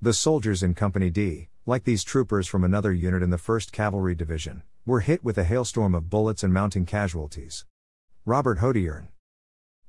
The 0.00 0.12
soldiers 0.12 0.62
in 0.62 0.74
Company 0.74 1.10
D, 1.10 1.48
like 1.66 1.82
these 1.82 2.04
troopers 2.04 2.46
from 2.46 2.62
another 2.62 2.92
unit 2.92 3.20
in 3.20 3.30
the 3.30 3.36
1st 3.36 3.72
Cavalry 3.72 4.14
Division, 4.14 4.62
were 4.86 5.00
hit 5.00 5.24
with 5.24 5.36
a 5.36 5.42
hailstorm 5.42 5.92
of 5.92 6.08
bullets 6.08 6.44
and 6.44 6.54
mounting 6.54 6.86
casualties. 6.86 7.66
Robert 8.24 8.60
Hodierne. 8.60 9.08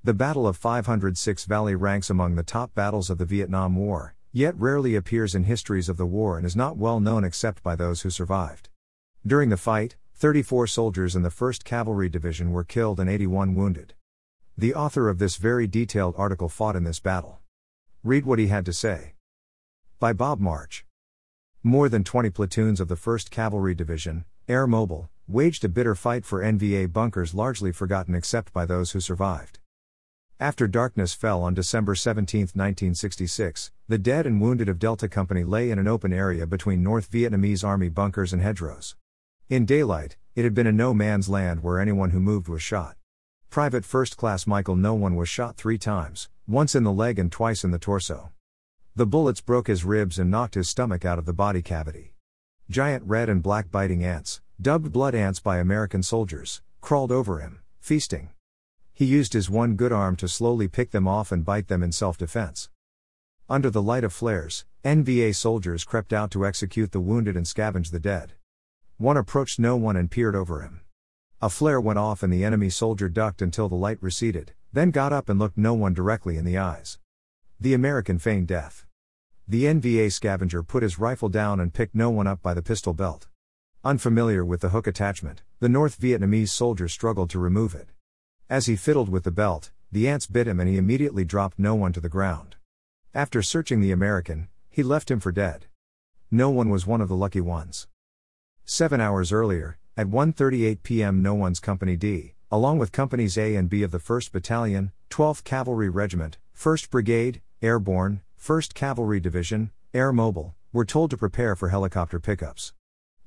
The 0.03 0.15
Battle 0.15 0.47
of 0.47 0.57
506 0.57 1.45
Valley 1.45 1.75
ranks 1.75 2.09
among 2.09 2.33
the 2.33 2.41
top 2.41 2.73
battles 2.73 3.11
of 3.11 3.19
the 3.19 3.25
Vietnam 3.25 3.75
War, 3.75 4.15
yet 4.31 4.57
rarely 4.57 4.95
appears 4.95 5.35
in 5.35 5.43
histories 5.43 5.89
of 5.89 5.97
the 5.97 6.07
war 6.07 6.37
and 6.37 6.45
is 6.47 6.55
not 6.55 6.75
well 6.75 6.99
known 6.99 7.23
except 7.23 7.61
by 7.61 7.75
those 7.75 8.01
who 8.01 8.09
survived. 8.09 8.69
During 9.23 9.49
the 9.49 9.57
fight, 9.57 9.95
34 10.15 10.65
soldiers 10.65 11.15
in 11.15 11.21
the 11.21 11.29
1st 11.29 11.63
Cavalry 11.63 12.09
Division 12.09 12.49
were 12.49 12.63
killed 12.63 12.99
and 12.99 13.11
81 13.11 13.53
wounded. 13.53 13.93
The 14.57 14.73
author 14.73 15.07
of 15.07 15.19
this 15.19 15.35
very 15.35 15.67
detailed 15.67 16.15
article 16.17 16.49
fought 16.49 16.75
in 16.75 16.83
this 16.83 16.99
battle. 16.99 17.41
Read 18.03 18.25
what 18.25 18.39
he 18.39 18.47
had 18.47 18.65
to 18.65 18.73
say. 18.73 19.13
By 19.99 20.13
Bob 20.13 20.39
March. 20.39 20.85
More 21.61 21.89
than 21.89 22.05
20 22.05 22.29
platoons 22.29 22.79
of 22.79 22.87
the 22.87 22.95
1st 22.95 23.29
Cavalry 23.31 23.75
Division, 23.75 24.23
Air 24.47 24.65
Mobile, 24.65 25.09
waged 25.27 25.65
a 25.65 25.67
bitter 25.67 25.93
fight 25.93 26.23
for 26.23 26.41
NVA 26.41 26.93
bunkers 26.93 27.33
largely 27.33 27.73
forgotten 27.73 28.15
except 28.15 28.53
by 28.53 28.65
those 28.65 28.91
who 28.91 29.01
survived. 29.01 29.59
After 30.39 30.69
darkness 30.69 31.13
fell 31.13 31.43
on 31.43 31.53
December 31.53 31.95
17, 31.95 32.43
1966, 32.43 33.71
the 33.89 33.97
dead 33.97 34.25
and 34.25 34.39
wounded 34.39 34.69
of 34.69 34.79
Delta 34.79 35.09
Company 35.09 35.43
lay 35.43 35.69
in 35.69 35.77
an 35.77 35.87
open 35.89 36.13
area 36.13 36.47
between 36.47 36.81
North 36.81 37.11
Vietnamese 37.11 37.65
Army 37.65 37.89
bunkers 37.89 38.31
and 38.31 38.41
hedgerows. 38.41 38.95
In 39.49 39.65
daylight, 39.65 40.15
it 40.33 40.45
had 40.45 40.53
been 40.53 40.65
a 40.65 40.71
no 40.71 40.93
man's 40.93 41.27
land 41.27 41.61
where 41.61 41.77
anyone 41.77 42.11
who 42.11 42.21
moved 42.21 42.47
was 42.47 42.61
shot. 42.61 42.95
Private 43.49 43.83
First 43.83 44.15
Class 44.15 44.47
Michael 44.47 44.77
No 44.77 44.93
One 44.93 45.17
was 45.17 45.27
shot 45.27 45.57
three 45.57 45.77
times, 45.77 46.29
once 46.47 46.73
in 46.73 46.85
the 46.85 46.93
leg 46.93 47.19
and 47.19 47.29
twice 47.29 47.65
in 47.65 47.71
the 47.71 47.77
torso. 47.77 48.31
The 48.95 49.05
bullets 49.05 49.41
broke 49.41 49.67
his 49.67 49.85
ribs 49.85 50.19
and 50.19 50.29
knocked 50.29 50.55
his 50.55 50.69
stomach 50.69 51.05
out 51.05 51.19
of 51.19 51.25
the 51.25 51.33
body 51.33 51.61
cavity. 51.61 52.15
Giant 52.69 53.03
red 53.05 53.29
and 53.29 53.41
black 53.41 53.71
biting 53.71 54.03
ants, 54.03 54.41
dubbed 54.61 54.91
blood 54.91 55.15
ants 55.15 55.39
by 55.39 55.57
American 55.57 56.03
soldiers, 56.03 56.61
crawled 56.81 57.11
over 57.11 57.39
him, 57.39 57.59
feasting. 57.79 58.29
He 58.93 59.05
used 59.05 59.33
his 59.33 59.49
one 59.49 59.75
good 59.75 59.93
arm 59.93 60.15
to 60.17 60.27
slowly 60.27 60.67
pick 60.67 60.91
them 60.91 61.07
off 61.07 61.31
and 61.31 61.45
bite 61.45 61.67
them 61.67 61.81
in 61.81 61.91
self 61.91 62.17
defense. 62.17 62.69
Under 63.49 63.69
the 63.69 63.81
light 63.81 64.03
of 64.03 64.11
flares, 64.11 64.65
NVA 64.83 65.35
soldiers 65.35 65.83
crept 65.83 66.11
out 66.11 66.31
to 66.31 66.45
execute 66.45 66.91
the 66.91 66.99
wounded 66.99 67.37
and 67.37 67.45
scavenge 67.45 67.91
the 67.91 67.99
dead. 67.99 68.33
One 68.97 69.17
approached 69.17 69.59
no 69.59 69.77
one 69.77 69.95
and 69.95 70.11
peered 70.11 70.35
over 70.35 70.61
him. 70.61 70.81
A 71.41 71.49
flare 71.49 71.79
went 71.79 71.99
off 71.99 72.21
and 72.21 72.33
the 72.33 72.43
enemy 72.43 72.69
soldier 72.69 73.07
ducked 73.07 73.41
until 73.41 73.69
the 73.69 73.75
light 73.75 73.97
receded, 74.01 74.53
then 74.73 74.91
got 74.91 75.13
up 75.13 75.29
and 75.29 75.39
looked 75.39 75.57
no 75.57 75.73
one 75.73 75.93
directly 75.93 76.35
in 76.35 76.43
the 76.43 76.57
eyes. 76.57 76.99
The 77.61 77.73
American 77.73 78.19
feigned 78.19 78.47
death. 78.47 78.85
The 79.45 79.65
NVA 79.65 80.13
scavenger 80.13 80.63
put 80.63 80.81
his 80.81 80.97
rifle 80.97 81.27
down 81.27 81.59
and 81.59 81.73
picked 81.73 81.93
no 81.93 82.09
one 82.09 82.25
up 82.25 82.41
by 82.41 82.53
the 82.53 82.61
pistol 82.61 82.93
belt. 82.93 83.27
Unfamiliar 83.83 84.45
with 84.45 84.61
the 84.61 84.69
hook 84.69 84.87
attachment, 84.87 85.43
the 85.59 85.67
North 85.67 85.99
Vietnamese 85.99 86.51
soldier 86.51 86.87
struggled 86.87 87.29
to 87.31 87.37
remove 87.39 87.75
it. 87.75 87.89
As 88.49 88.67
he 88.67 88.77
fiddled 88.77 89.09
with 89.09 89.25
the 89.25 89.31
belt, 89.31 89.71
the 89.91 90.07
ants 90.07 90.25
bit 90.25 90.47
him 90.47 90.61
and 90.61 90.69
he 90.69 90.77
immediately 90.77 91.25
dropped 91.25 91.59
no 91.59 91.75
one 91.75 91.91
to 91.91 91.99
the 91.99 92.07
ground. 92.07 92.55
After 93.13 93.41
searching 93.41 93.81
the 93.81 93.91
American, 93.91 94.47
he 94.69 94.81
left 94.81 95.11
him 95.11 95.19
for 95.19 95.33
dead. 95.33 95.65
No 96.31 96.49
one 96.49 96.69
was 96.69 96.87
one 96.87 97.01
of 97.01 97.09
the 97.09 97.15
lucky 97.15 97.41
ones. 97.41 97.89
Seven 98.63 99.01
hours 99.01 99.33
earlier, 99.33 99.77
at 99.97 100.07
1.38 100.07 100.81
p.m. 100.81 101.21
No 101.21 101.33
One's 101.33 101.59
Company 101.59 101.97
D, 101.97 102.35
along 102.49 102.77
with 102.77 102.93
Companies 102.93 103.37
A 103.37 103.55
and 103.55 103.69
B 103.69 103.83
of 103.83 103.91
the 103.91 103.99
1st 103.99 104.31
Battalion, 104.31 104.93
12th 105.09 105.43
Cavalry 105.43 105.89
Regiment, 105.89 106.37
1st 106.55 106.89
Brigade, 106.89 107.41
Airborne, 107.61 108.21
1st 108.41 108.73
Cavalry 108.73 109.19
Division, 109.19 109.71
Air 109.93 110.13
Mobile, 110.13 110.55
were 110.71 110.85
told 110.85 111.09
to 111.09 111.17
prepare 111.17 111.57
for 111.57 111.67
helicopter 111.67 112.17
pickups. 112.17 112.71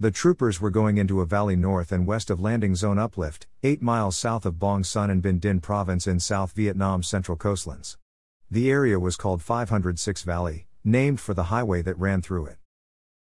The 0.01 0.11
troopers 0.11 0.59
were 0.59 0.71
going 0.71 0.97
into 0.97 1.21
a 1.21 1.27
valley 1.27 1.55
north 1.55 1.93
and 1.93 2.07
west 2.07 2.31
of 2.31 2.41
landing 2.41 2.75
zone 2.75 2.99
uplift, 2.99 3.47
8 3.63 3.83
miles 3.83 4.17
south 4.17 4.47
of 4.47 4.59
Bong 4.59 4.85
Son 4.85 5.11
and 5.11 5.23
Binh 5.23 5.39
Dinh 5.39 5.61
province 5.61 6.07
in 6.07 6.19
South 6.19 6.53
Vietnam's 6.53 7.09
central 7.09 7.37
coastlands. 7.37 7.99
The 8.51 8.71
area 8.71 8.99
was 8.99 9.17
called 9.17 9.43
506 9.43 10.23
Valley, 10.23 10.67
named 10.83 11.21
for 11.21 11.35
the 11.35 11.45
highway 11.45 11.83
that 11.83 11.99
ran 11.99 12.23
through 12.23 12.47
it. 12.47 12.57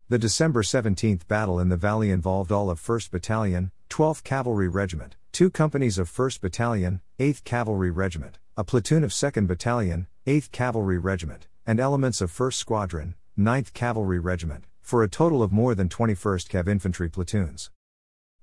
The 0.07 0.17
December 0.17 0.63
17th 0.63 1.27
battle 1.27 1.59
in 1.59 1.67
the 1.67 1.75
valley 1.75 2.11
involved 2.11 2.49
all 2.49 2.69
of 2.69 2.79
1st 2.79 3.11
Battalion, 3.11 3.71
12th 3.89 4.23
Cavalry 4.23 4.69
Regiment, 4.69 5.17
two 5.33 5.49
companies 5.49 5.97
of 5.97 6.09
1st 6.09 6.39
Battalion, 6.39 7.01
8th 7.19 7.43
Cavalry 7.43 7.91
Regiment, 7.91 8.39
a 8.55 8.63
platoon 8.63 9.03
of 9.03 9.11
2nd 9.11 9.47
Battalion, 9.47 10.07
8th 10.25 10.51
Cavalry 10.53 10.97
Regiment, 10.97 11.47
and 11.67 11.81
elements 11.81 12.21
of 12.21 12.31
1st 12.31 12.53
Squadron, 12.53 13.15
9th 13.37 13.73
Cavalry 13.73 14.19
Regiment, 14.19 14.63
for 14.81 15.03
a 15.03 15.09
total 15.09 15.43
of 15.43 15.51
more 15.51 15.75
than 15.75 15.89
21st 15.89 16.47
Cav 16.47 16.69
infantry 16.69 17.09
platoons. 17.09 17.71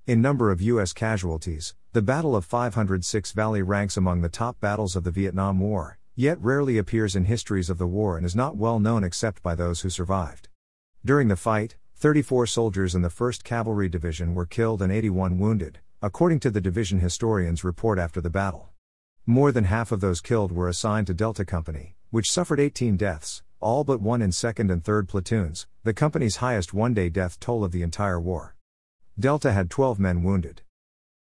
In 0.05 0.21
number 0.21 0.51
of 0.51 0.61
U.S. 0.61 0.93
casualties, 0.93 1.73
the 1.93 2.03
Battle 2.03 2.35
of 2.35 2.45
506 2.45 3.31
Valley 3.31 3.63
ranks 3.63 3.97
among 3.97 4.21
the 4.21 4.29
top 4.29 4.59
battles 4.59 4.95
of 4.95 5.03
the 5.03 5.09
Vietnam 5.09 5.59
War, 5.59 5.97
yet 6.15 6.39
rarely 6.39 6.77
appears 6.77 7.15
in 7.15 7.25
histories 7.25 7.67
of 7.67 7.79
the 7.79 7.87
war 7.87 8.15
and 8.15 8.27
is 8.27 8.35
not 8.35 8.55
well 8.55 8.79
known 8.79 9.03
except 9.03 9.41
by 9.41 9.55
those 9.55 9.81
who 9.81 9.89
survived. 9.89 10.49
During 11.03 11.29
the 11.29 11.35
fight, 11.35 11.77
34 11.95 12.45
soldiers 12.45 12.93
in 12.93 13.01
the 13.01 13.09
1st 13.09 13.43
Cavalry 13.43 13.89
Division 13.89 14.35
were 14.35 14.45
killed 14.45 14.83
and 14.83 14.91
81 14.91 15.39
wounded, 15.39 15.79
according 15.99 16.41
to 16.41 16.51
the 16.51 16.61
division 16.61 16.99
historian's 16.99 17.63
report 17.63 17.97
after 17.97 18.21
the 18.21 18.29
battle. 18.29 18.70
More 19.27 19.51
than 19.51 19.65
half 19.65 19.91
of 19.91 20.01
those 20.01 20.19
killed 20.19 20.51
were 20.51 20.67
assigned 20.67 21.05
to 21.07 21.13
Delta 21.13 21.45
Company, 21.45 21.95
which 22.09 22.31
suffered 22.31 22.59
18 22.59 22.97
deaths, 22.97 23.43
all 23.59 23.83
but 23.83 24.01
one 24.01 24.21
in 24.21 24.31
2nd 24.31 24.71
and 24.71 24.83
3rd 24.83 25.07
platoons, 25.07 25.67
the 25.83 25.93
company's 25.93 26.37
highest 26.37 26.73
one 26.73 26.95
day 26.95 27.07
death 27.07 27.39
toll 27.39 27.63
of 27.63 27.71
the 27.71 27.83
entire 27.83 28.19
war. 28.19 28.55
Delta 29.19 29.51
had 29.51 29.69
12 29.69 29.99
men 29.99 30.23
wounded. 30.23 30.63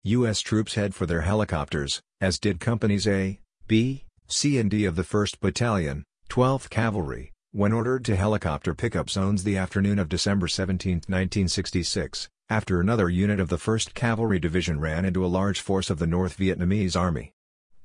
U.S. 0.05 0.41
troops 0.41 0.77
head 0.77 0.95
for 0.95 1.05
their 1.05 1.23
helicopters, 1.23 2.01
as 2.21 2.39
did 2.39 2.61
companies 2.61 3.09
A, 3.09 3.41
B, 3.67 4.05
C, 4.29 4.59
and 4.59 4.71
D 4.71 4.85
of 4.85 4.95
the 4.95 5.03
1st 5.03 5.41
Battalion, 5.41 6.05
12th 6.29 6.71
Cavalry, 6.71 7.33
when 7.51 7.73
ordered 7.73 8.05
to 8.05 8.15
helicopter 8.15 8.73
pickup 8.73 9.11
zones 9.11 9.43
the 9.43 9.57
afternoon 9.57 9.99
of 9.99 10.09
December 10.09 10.47
17, 10.47 10.95
1966, 11.09 12.29
after 12.49 12.81
another 12.81 13.09
unit 13.09 13.41
of 13.41 13.49
the 13.49 13.59
1st 13.59 13.95
Cavalry 13.95 14.39
Division 14.39 14.79
ran 14.79 15.05
into 15.05 15.25
a 15.25 15.27
large 15.27 15.61
force 15.61 15.91
of 15.91 15.99
the 15.99 16.07
North 16.07 16.39
Vietnamese 16.39 16.97
Army. 16.97 17.33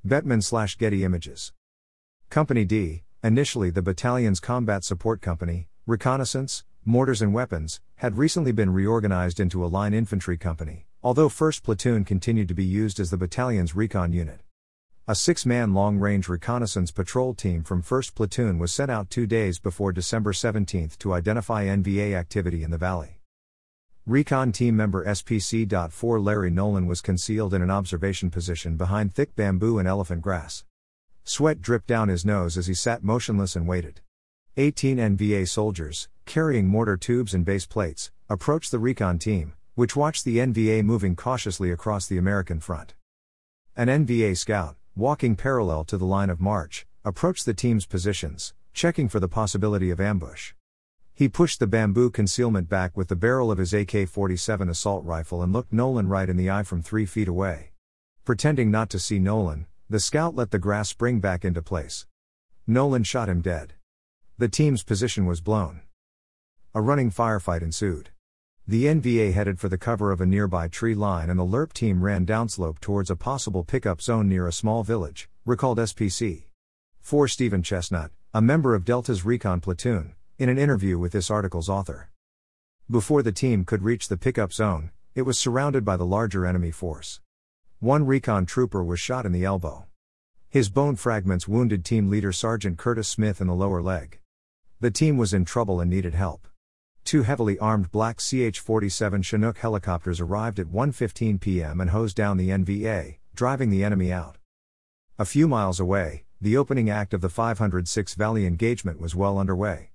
Bettmann 0.06 0.42
slash 0.42 0.78
Getty 0.78 1.04
Images. 1.04 1.52
Company 2.30 2.64
D, 2.64 3.02
Initially, 3.26 3.70
the 3.70 3.82
battalion's 3.82 4.38
combat 4.38 4.84
support 4.84 5.20
company, 5.20 5.66
reconnaissance, 5.84 6.64
mortars 6.84 7.20
and 7.20 7.34
weapons, 7.34 7.80
had 7.96 8.18
recently 8.18 8.52
been 8.52 8.72
reorganized 8.72 9.40
into 9.40 9.64
a 9.64 9.66
line 9.66 9.92
infantry 9.92 10.38
company, 10.38 10.86
although 11.02 11.28
1st 11.28 11.64
Platoon 11.64 12.04
continued 12.04 12.46
to 12.46 12.54
be 12.54 12.64
used 12.64 13.00
as 13.00 13.10
the 13.10 13.16
battalion's 13.16 13.74
recon 13.74 14.12
unit. 14.12 14.42
A 15.08 15.16
six 15.16 15.44
man 15.44 15.74
long 15.74 15.98
range 15.98 16.28
reconnaissance 16.28 16.92
patrol 16.92 17.34
team 17.34 17.64
from 17.64 17.82
1st 17.82 18.14
Platoon 18.14 18.58
was 18.60 18.72
sent 18.72 18.92
out 18.92 19.10
two 19.10 19.26
days 19.26 19.58
before 19.58 19.90
December 19.90 20.32
17 20.32 20.90
to 21.00 21.12
identify 21.12 21.64
NVA 21.64 22.14
activity 22.14 22.62
in 22.62 22.70
the 22.70 22.78
valley. 22.78 23.15
Recon 24.08 24.52
team 24.52 24.76
member 24.76 25.04
SPC.4 25.04 26.24
Larry 26.24 26.48
Nolan 26.48 26.86
was 26.86 27.00
concealed 27.00 27.52
in 27.52 27.60
an 27.60 27.72
observation 27.72 28.30
position 28.30 28.76
behind 28.76 29.12
thick 29.12 29.34
bamboo 29.34 29.80
and 29.80 29.88
elephant 29.88 30.22
grass. 30.22 30.64
Sweat 31.24 31.60
dripped 31.60 31.88
down 31.88 32.08
his 32.08 32.24
nose 32.24 32.56
as 32.56 32.68
he 32.68 32.74
sat 32.74 33.02
motionless 33.02 33.56
and 33.56 33.66
waited. 33.66 34.00
18 34.56 34.98
NVA 34.98 35.48
soldiers, 35.48 36.08
carrying 36.24 36.68
mortar 36.68 36.96
tubes 36.96 37.34
and 37.34 37.44
base 37.44 37.66
plates, 37.66 38.12
approached 38.28 38.70
the 38.70 38.78
recon 38.78 39.18
team, 39.18 39.54
which 39.74 39.96
watched 39.96 40.24
the 40.24 40.36
NVA 40.36 40.84
moving 40.84 41.16
cautiously 41.16 41.72
across 41.72 42.06
the 42.06 42.16
American 42.16 42.60
front. 42.60 42.94
An 43.76 43.88
NVA 43.88 44.38
scout, 44.38 44.76
walking 44.94 45.34
parallel 45.34 45.82
to 45.82 45.98
the 45.98 46.06
line 46.06 46.30
of 46.30 46.40
march, 46.40 46.86
approached 47.04 47.44
the 47.44 47.54
team's 47.54 47.86
positions, 47.86 48.54
checking 48.72 49.08
for 49.08 49.18
the 49.18 49.26
possibility 49.26 49.90
of 49.90 50.00
ambush. 50.00 50.52
He 51.16 51.30
pushed 51.30 51.60
the 51.60 51.66
bamboo 51.66 52.10
concealment 52.10 52.68
back 52.68 52.94
with 52.94 53.08
the 53.08 53.16
barrel 53.16 53.50
of 53.50 53.56
his 53.56 53.72
AK 53.72 54.06
47 54.06 54.68
assault 54.68 55.02
rifle 55.02 55.40
and 55.40 55.50
looked 55.50 55.72
Nolan 55.72 56.08
right 56.08 56.28
in 56.28 56.36
the 56.36 56.50
eye 56.50 56.62
from 56.62 56.82
three 56.82 57.06
feet 57.06 57.26
away. 57.26 57.70
Pretending 58.26 58.70
not 58.70 58.90
to 58.90 58.98
see 58.98 59.18
Nolan, 59.18 59.64
the 59.88 59.98
scout 59.98 60.34
let 60.34 60.50
the 60.50 60.58
grass 60.58 60.90
spring 60.90 61.18
back 61.18 61.42
into 61.42 61.62
place. 61.62 62.04
Nolan 62.66 63.02
shot 63.02 63.30
him 63.30 63.40
dead. 63.40 63.72
The 64.36 64.50
team's 64.50 64.82
position 64.82 65.24
was 65.24 65.40
blown. 65.40 65.80
A 66.74 66.82
running 66.82 67.10
firefight 67.10 67.62
ensued. 67.62 68.10
The 68.68 68.84
NVA 68.84 69.32
headed 69.32 69.58
for 69.58 69.70
the 69.70 69.78
cover 69.78 70.12
of 70.12 70.20
a 70.20 70.26
nearby 70.26 70.68
tree 70.68 70.94
line 70.94 71.30
and 71.30 71.40
the 71.40 71.46
LRP 71.46 71.72
team 71.72 72.04
ran 72.04 72.26
downslope 72.26 72.78
towards 72.78 73.10
a 73.10 73.16
possible 73.16 73.64
pickup 73.64 74.02
zone 74.02 74.28
near 74.28 74.46
a 74.46 74.52
small 74.52 74.82
village, 74.82 75.30
recalled 75.46 75.78
SPC. 75.78 76.48
4 77.00 77.26
Stephen 77.26 77.62
Chestnut, 77.62 78.10
a 78.34 78.42
member 78.42 78.74
of 78.74 78.84
Delta's 78.84 79.24
recon 79.24 79.62
platoon, 79.62 80.14
in 80.38 80.50
an 80.50 80.58
interview 80.58 80.98
with 80.98 81.12
this 81.12 81.30
article's 81.30 81.68
author. 81.68 82.10
Before 82.90 83.22
the 83.22 83.32
team 83.32 83.64
could 83.64 83.82
reach 83.82 84.08
the 84.08 84.18
pickup 84.18 84.52
zone, 84.52 84.90
it 85.14 85.22
was 85.22 85.38
surrounded 85.38 85.82
by 85.82 85.96
the 85.96 86.04
larger 86.04 86.44
enemy 86.44 86.70
force. 86.70 87.20
One 87.80 88.04
recon 88.04 88.44
trooper 88.44 88.84
was 88.84 89.00
shot 89.00 89.24
in 89.24 89.32
the 89.32 89.44
elbow. 89.44 89.86
His 90.50 90.68
bone 90.68 90.96
fragments 90.96 91.48
wounded 91.48 91.86
team 91.86 92.10
leader 92.10 92.32
Sergeant 92.32 92.76
Curtis 92.76 93.08
Smith 93.08 93.40
in 93.40 93.46
the 93.46 93.54
lower 93.54 93.80
leg. 93.80 94.18
The 94.78 94.90
team 94.90 95.16
was 95.16 95.32
in 95.32 95.46
trouble 95.46 95.80
and 95.80 95.90
needed 95.90 96.14
help. 96.14 96.46
Two 97.02 97.22
heavily 97.22 97.58
armed 97.58 97.90
black 97.90 98.16
CH-47 98.18 99.24
Chinook 99.24 99.56
helicopters 99.56 100.20
arrived 100.20 100.58
at 100.58 100.66
1:15 100.66 101.40
p.m. 101.40 101.80
and 101.80 101.90
hosed 101.90 102.14
down 102.14 102.36
the 102.36 102.50
NVA, 102.50 103.16
driving 103.34 103.70
the 103.70 103.82
enemy 103.82 104.12
out. 104.12 104.36
A 105.18 105.24
few 105.24 105.48
miles 105.48 105.80
away, 105.80 106.24
the 106.42 106.58
opening 106.58 106.90
act 106.90 107.14
of 107.14 107.22
the 107.22 107.30
506 107.30 108.14
Valley 108.14 108.44
engagement 108.44 109.00
was 109.00 109.14
well 109.14 109.38
underway. 109.38 109.92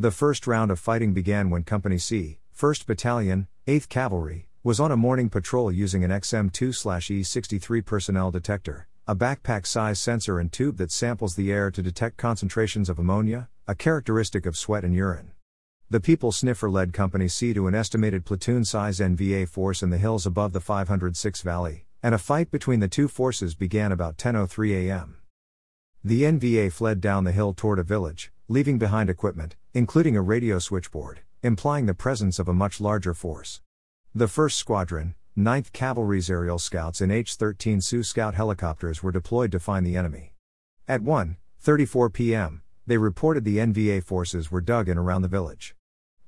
The 0.00 0.10
first 0.10 0.46
round 0.46 0.70
of 0.70 0.78
fighting 0.78 1.12
began 1.12 1.50
when 1.50 1.62
Company 1.62 1.98
C, 1.98 2.38
1st 2.56 2.86
Battalion, 2.86 3.48
8th 3.66 3.90
Cavalry, 3.90 4.48
was 4.62 4.80
on 4.80 4.90
a 4.90 4.96
morning 4.96 5.28
patrol 5.28 5.70
using 5.70 6.02
an 6.02 6.10
XM2/E63 6.10 7.84
personnel 7.84 8.30
detector, 8.30 8.88
a 9.06 9.14
backpack 9.14 9.66
size 9.66 10.00
sensor 10.00 10.38
and 10.38 10.50
tube 10.50 10.78
that 10.78 10.90
samples 10.90 11.34
the 11.34 11.52
air 11.52 11.70
to 11.70 11.82
detect 11.82 12.16
concentrations 12.16 12.88
of 12.88 12.98
ammonia, 12.98 13.50
a 13.68 13.74
characteristic 13.74 14.46
of 14.46 14.56
sweat 14.56 14.86
and 14.86 14.94
urine. 14.94 15.32
The 15.90 16.00
People 16.00 16.32
Sniffer 16.32 16.70
led 16.70 16.94
Company 16.94 17.28
C 17.28 17.52
to 17.52 17.66
an 17.66 17.74
estimated 17.74 18.24
platoon 18.24 18.64
size 18.64 19.00
NVA 19.00 19.46
force 19.50 19.82
in 19.82 19.90
the 19.90 19.98
hills 19.98 20.24
above 20.24 20.54
the 20.54 20.62
506 20.62 21.42
Valley, 21.42 21.84
and 22.02 22.14
a 22.14 22.18
fight 22.18 22.50
between 22.50 22.80
the 22.80 22.88
two 22.88 23.06
forces 23.06 23.54
began 23.54 23.92
about 23.92 24.16
10:03 24.16 24.88
a.m. 24.88 25.18
The 26.02 26.22
NVA 26.22 26.72
fled 26.72 27.02
down 27.02 27.24
the 27.24 27.32
hill 27.32 27.52
toward 27.52 27.78
a 27.78 27.82
village, 27.82 28.32
leaving 28.50 28.78
behind 28.78 29.08
equipment, 29.08 29.54
including 29.74 30.16
a 30.16 30.20
radio 30.20 30.58
switchboard, 30.58 31.20
implying 31.40 31.86
the 31.86 31.94
presence 31.94 32.40
of 32.40 32.48
a 32.48 32.52
much 32.52 32.80
larger 32.80 33.14
force. 33.14 33.60
The 34.12 34.26
1st 34.26 34.54
Squadron, 34.54 35.14
9th 35.38 35.72
Cavalry's 35.72 36.28
aerial 36.28 36.58
scouts 36.58 37.00
in 37.00 37.12
H 37.12 37.36
13 37.36 37.80
Sioux 37.80 38.02
Scout 38.02 38.34
helicopters 38.34 39.04
were 39.04 39.12
deployed 39.12 39.52
to 39.52 39.60
find 39.60 39.86
the 39.86 39.96
enemy. 39.96 40.34
At 40.88 41.00
1:34 41.00 42.12
p.m., 42.12 42.62
they 42.88 42.98
reported 42.98 43.44
the 43.44 43.58
NVA 43.58 44.02
forces 44.02 44.50
were 44.50 44.60
dug 44.60 44.88
in 44.88 44.98
around 44.98 45.22
the 45.22 45.28
village. 45.28 45.76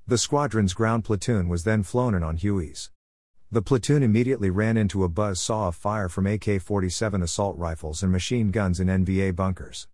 The 0.07 0.17
squadron's 0.17 0.75
ground 0.75 1.03
platoon 1.03 1.49
was 1.49 1.65
then 1.65 1.83
flown 1.83 2.15
in 2.15 2.23
on 2.23 2.39
Hueys. 2.39 2.91
The 3.51 3.63
platoon 3.63 4.05
immediately 4.05 4.49
ran 4.49 4.77
into 4.77 5.03
a 5.03 5.09
buzz 5.09 5.41
saw 5.41 5.67
of 5.67 5.75
fire 5.75 6.09
from 6.09 6.29
AK 6.29 6.63
47 6.63 7.21
assault 7.21 7.59
rifles 7.59 8.01
and 8.01 8.13
machine 8.13 8.53
guns 8.53 8.79
in 8.79 8.87
NVA 8.87 9.35
bunkers. 9.35 9.89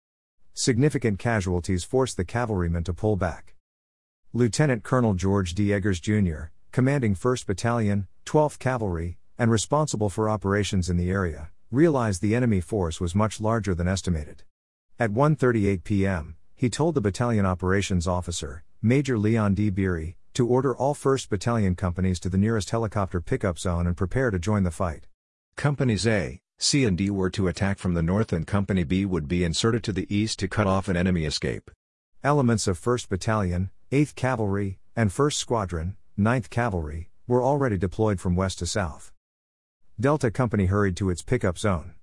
Significant 0.60 1.20
casualties 1.20 1.84
forced 1.84 2.16
the 2.16 2.24
cavalrymen 2.24 2.82
to 2.82 2.92
pull 2.92 3.14
back. 3.14 3.54
Lieutenant 4.32 4.82
Colonel 4.82 5.14
George 5.14 5.54
D. 5.54 5.72
Eggers, 5.72 6.00
Jr., 6.00 6.50
commanding 6.72 7.14
1st 7.14 7.46
Battalion, 7.46 8.08
12th 8.26 8.58
Cavalry, 8.58 9.18
and 9.38 9.52
responsible 9.52 10.08
for 10.08 10.28
operations 10.28 10.90
in 10.90 10.96
the 10.96 11.12
area, 11.12 11.50
realized 11.70 12.20
the 12.20 12.34
enemy 12.34 12.60
force 12.60 13.00
was 13.00 13.14
much 13.14 13.40
larger 13.40 13.72
than 13.72 13.86
estimated. 13.86 14.42
At 14.98 15.12
1:38 15.12 15.84
p.m., 15.84 16.34
he 16.56 16.68
told 16.68 16.96
the 16.96 17.00
battalion 17.00 17.46
operations 17.46 18.08
officer, 18.08 18.64
Major 18.82 19.16
Leon 19.16 19.54
D. 19.54 19.70
Beery, 19.70 20.16
to 20.34 20.44
order 20.44 20.76
all 20.76 20.92
1st 20.92 21.28
Battalion 21.28 21.76
companies 21.76 22.18
to 22.18 22.28
the 22.28 22.36
nearest 22.36 22.70
helicopter 22.70 23.20
pickup 23.20 23.60
zone 23.60 23.86
and 23.86 23.96
prepare 23.96 24.32
to 24.32 24.40
join 24.40 24.64
the 24.64 24.72
fight. 24.72 25.06
Companies 25.54 26.04
A, 26.04 26.40
C 26.60 26.84
and 26.84 26.98
D 26.98 27.08
were 27.08 27.30
to 27.30 27.46
attack 27.46 27.78
from 27.78 27.94
the 27.94 28.02
north 28.02 28.32
and 28.32 28.44
Company 28.44 28.82
B 28.82 29.04
would 29.04 29.28
be 29.28 29.44
inserted 29.44 29.84
to 29.84 29.92
the 29.92 30.12
east 30.12 30.40
to 30.40 30.48
cut 30.48 30.66
off 30.66 30.88
an 30.88 30.96
enemy 30.96 31.24
escape. 31.24 31.70
Elements 32.24 32.66
of 32.66 32.80
1st 32.80 33.08
Battalion, 33.08 33.70
8th 33.92 34.16
Cavalry, 34.16 34.80
and 34.96 35.10
1st 35.10 35.34
Squadron, 35.34 35.96
9th 36.18 36.50
Cavalry, 36.50 37.10
were 37.28 37.44
already 37.44 37.78
deployed 37.78 38.18
from 38.18 38.34
west 38.34 38.58
to 38.58 38.66
south. 38.66 39.12
Delta 40.00 40.32
Company 40.32 40.66
hurried 40.66 40.96
to 40.96 41.10
its 41.10 41.22
pickup 41.22 41.58
zone. 41.58 41.94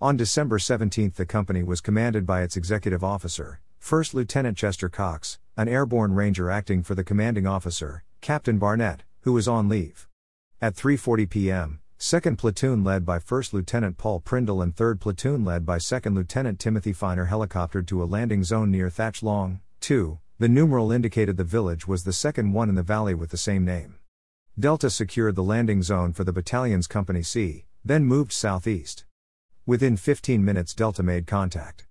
On 0.00 0.16
December 0.16 0.60
17 0.60 1.14
the 1.16 1.26
company 1.26 1.64
was 1.64 1.80
commanded 1.80 2.24
by 2.24 2.42
its 2.42 2.56
executive 2.56 3.02
officer, 3.02 3.60
1st 3.82 4.14
Lieutenant 4.14 4.56
Chester 4.56 4.88
Cox, 4.88 5.40
an 5.56 5.66
airborne 5.68 6.14
ranger 6.14 6.48
acting 6.48 6.84
for 6.84 6.94
the 6.94 7.02
commanding 7.02 7.46
officer, 7.46 8.04
Captain 8.20 8.58
Barnett, 8.58 9.02
who 9.22 9.32
was 9.32 9.48
on 9.48 9.68
leave. 9.68 10.06
At 10.62 10.76
3:40 10.76 11.28
p.m., 11.28 11.80
2nd 11.98 12.36
Platoon 12.36 12.84
led 12.84 13.06
by 13.06 13.18
1st 13.18 13.54
Lieutenant 13.54 13.96
Paul 13.96 14.20
Prindle 14.20 14.60
and 14.60 14.76
3rd 14.76 15.00
Platoon 15.00 15.46
led 15.46 15.64
by 15.64 15.78
2nd 15.78 16.14
Lieutenant 16.14 16.58
Timothy 16.58 16.92
Feiner 16.92 17.28
helicoptered 17.28 17.86
to 17.86 18.02
a 18.02 18.04
landing 18.04 18.44
zone 18.44 18.70
near 18.70 18.90
Thatch 18.90 19.22
Long, 19.22 19.60
2. 19.80 20.18
The 20.38 20.48
numeral 20.48 20.92
indicated 20.92 21.38
the 21.38 21.44
village 21.44 21.88
was 21.88 22.04
the 22.04 22.12
second 22.12 22.52
one 22.52 22.68
in 22.68 22.74
the 22.74 22.82
valley 22.82 23.14
with 23.14 23.30
the 23.30 23.38
same 23.38 23.64
name. 23.64 23.94
Delta 24.58 24.90
secured 24.90 25.36
the 25.36 25.42
landing 25.42 25.82
zone 25.82 26.12
for 26.12 26.22
the 26.22 26.34
battalion's 26.34 26.86
Company 26.86 27.22
C, 27.22 27.64
then 27.82 28.04
moved 28.04 28.32
southeast. 28.32 29.06
Within 29.64 29.96
15 29.96 30.44
minutes 30.44 30.74
Delta 30.74 31.02
made 31.02 31.26
contact. 31.26 31.86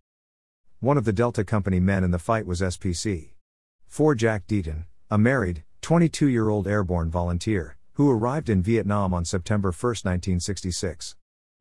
One 0.81 0.99
of 0.99 1.05
the 1.05 1.13
Delta 1.13 1.43
Company 1.43 1.79
men 1.79 2.03
in 2.03 2.11
the 2.11 2.19
fight 2.19 2.45
was 2.45 2.61
SPC. 2.61 3.31
4 3.87 4.13
Jack 4.13 4.45
Deaton, 4.45 4.85
a 5.09 5.17
married, 5.17 5.63
22 5.81 6.27
year 6.27 6.49
old 6.49 6.67
airborne 6.67 7.09
volunteer, 7.09 7.77
who 7.95 8.11
arrived 8.11 8.49
in 8.49 8.61
Vietnam 8.61 9.13
on 9.13 9.23
September 9.23 9.69
1, 9.69 9.71
1966. 9.71 11.15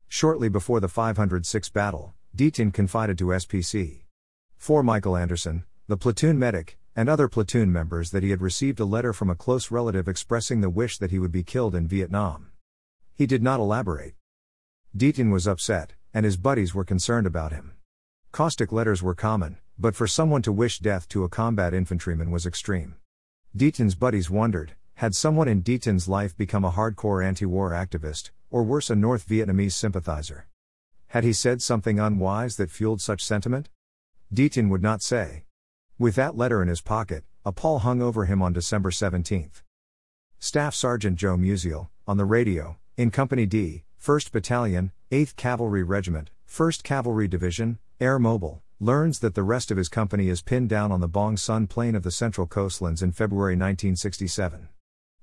Shortly 0.09 0.49
before 0.49 0.81
the 0.81 0.89
506 0.89 1.69
battle, 1.69 2.13
Deaton 2.35 2.73
confided 2.73 3.17
to 3.17 3.27
SPC. 3.27 4.03
4 4.57 4.83
Michael 4.83 5.15
Anderson, 5.15 5.63
the 5.87 5.95
platoon 5.95 6.37
medic, 6.37 6.77
and 6.93 7.07
other 7.07 7.29
platoon 7.29 7.71
members 7.71 8.11
that 8.11 8.21
he 8.21 8.31
had 8.31 8.41
received 8.41 8.81
a 8.81 8.85
letter 8.85 9.13
from 9.13 9.29
a 9.29 9.35
close 9.35 9.71
relative 9.71 10.09
expressing 10.09 10.59
the 10.59 10.69
wish 10.69 10.97
that 10.97 11.11
he 11.11 11.19
would 11.19 11.31
be 11.31 11.41
killed 11.41 11.73
in 11.73 11.87
Vietnam. 11.87 12.51
He 13.13 13.25
did 13.25 13.41
not 13.41 13.61
elaborate. 13.61 14.15
Deaton 14.95 15.31
was 15.31 15.47
upset, 15.47 15.93
and 16.13 16.25
his 16.25 16.35
buddies 16.35 16.75
were 16.75 16.83
concerned 16.83 17.27
about 17.27 17.53
him. 17.53 17.75
Caustic 18.33 18.73
letters 18.73 19.01
were 19.01 19.15
common, 19.15 19.55
but 19.79 19.95
for 19.95 20.05
someone 20.05 20.41
to 20.41 20.51
wish 20.51 20.79
death 20.79 21.07
to 21.07 21.23
a 21.23 21.29
combat 21.29 21.73
infantryman 21.73 22.29
was 22.29 22.45
extreme. 22.45 22.95
Deaton's 23.55 23.95
buddies 23.95 24.29
wondered 24.29 24.73
had 24.95 25.13
someone 25.13 25.49
in 25.49 25.61
Deaton's 25.61 26.07
life 26.07 26.37
become 26.37 26.63
a 26.63 26.71
hardcore 26.71 27.23
anti 27.23 27.45
war 27.45 27.71
activist, 27.71 28.31
or 28.49 28.63
worse, 28.63 28.89
a 28.89 28.95
North 28.95 29.27
Vietnamese 29.27 29.73
sympathizer? 29.73 30.47
Had 31.07 31.25
he 31.25 31.33
said 31.33 31.61
something 31.61 31.99
unwise 31.99 32.55
that 32.55 32.71
fueled 32.71 33.01
such 33.01 33.23
sentiment? 33.23 33.69
Deaton 34.33 34.69
would 34.69 34.81
not 34.81 35.01
say. 35.01 35.43
With 35.99 36.15
that 36.15 36.37
letter 36.37 36.61
in 36.61 36.69
his 36.69 36.81
pocket, 36.81 37.25
a 37.45 37.51
pall 37.51 37.79
hung 37.79 38.01
over 38.01 38.23
him 38.23 38.41
on 38.41 38.53
December 38.53 38.89
17. 38.89 39.51
Staff 40.39 40.73
Sergeant 40.73 41.17
Joe 41.17 41.35
Musial, 41.35 41.89
on 42.07 42.15
the 42.15 42.25
radio, 42.25 42.77
in 42.95 43.11
Company 43.11 43.45
D, 43.45 43.83
1st 44.01 44.31
Battalion, 44.31 44.91
8th 45.11 45.35
Cavalry 45.35 45.83
Regiment, 45.83 46.29
1st 46.49 46.83
Cavalry 46.83 47.27
Division, 47.27 47.79
Air 47.99 48.17
Mobile, 48.17 48.61
learns 48.79 49.19
that 49.19 49.35
the 49.35 49.43
rest 49.43 49.71
of 49.71 49.77
his 49.77 49.89
company 49.89 50.29
is 50.29 50.41
pinned 50.41 50.69
down 50.69 50.91
on 50.91 51.01
the 51.01 51.07
Bong 51.07 51.35
Son 51.35 51.67
Plain 51.67 51.95
of 51.95 52.03
the 52.03 52.11
Central 52.11 52.47
Coastlands 52.47 53.01
in 53.01 53.11
February 53.11 53.53
1967. 53.53 54.69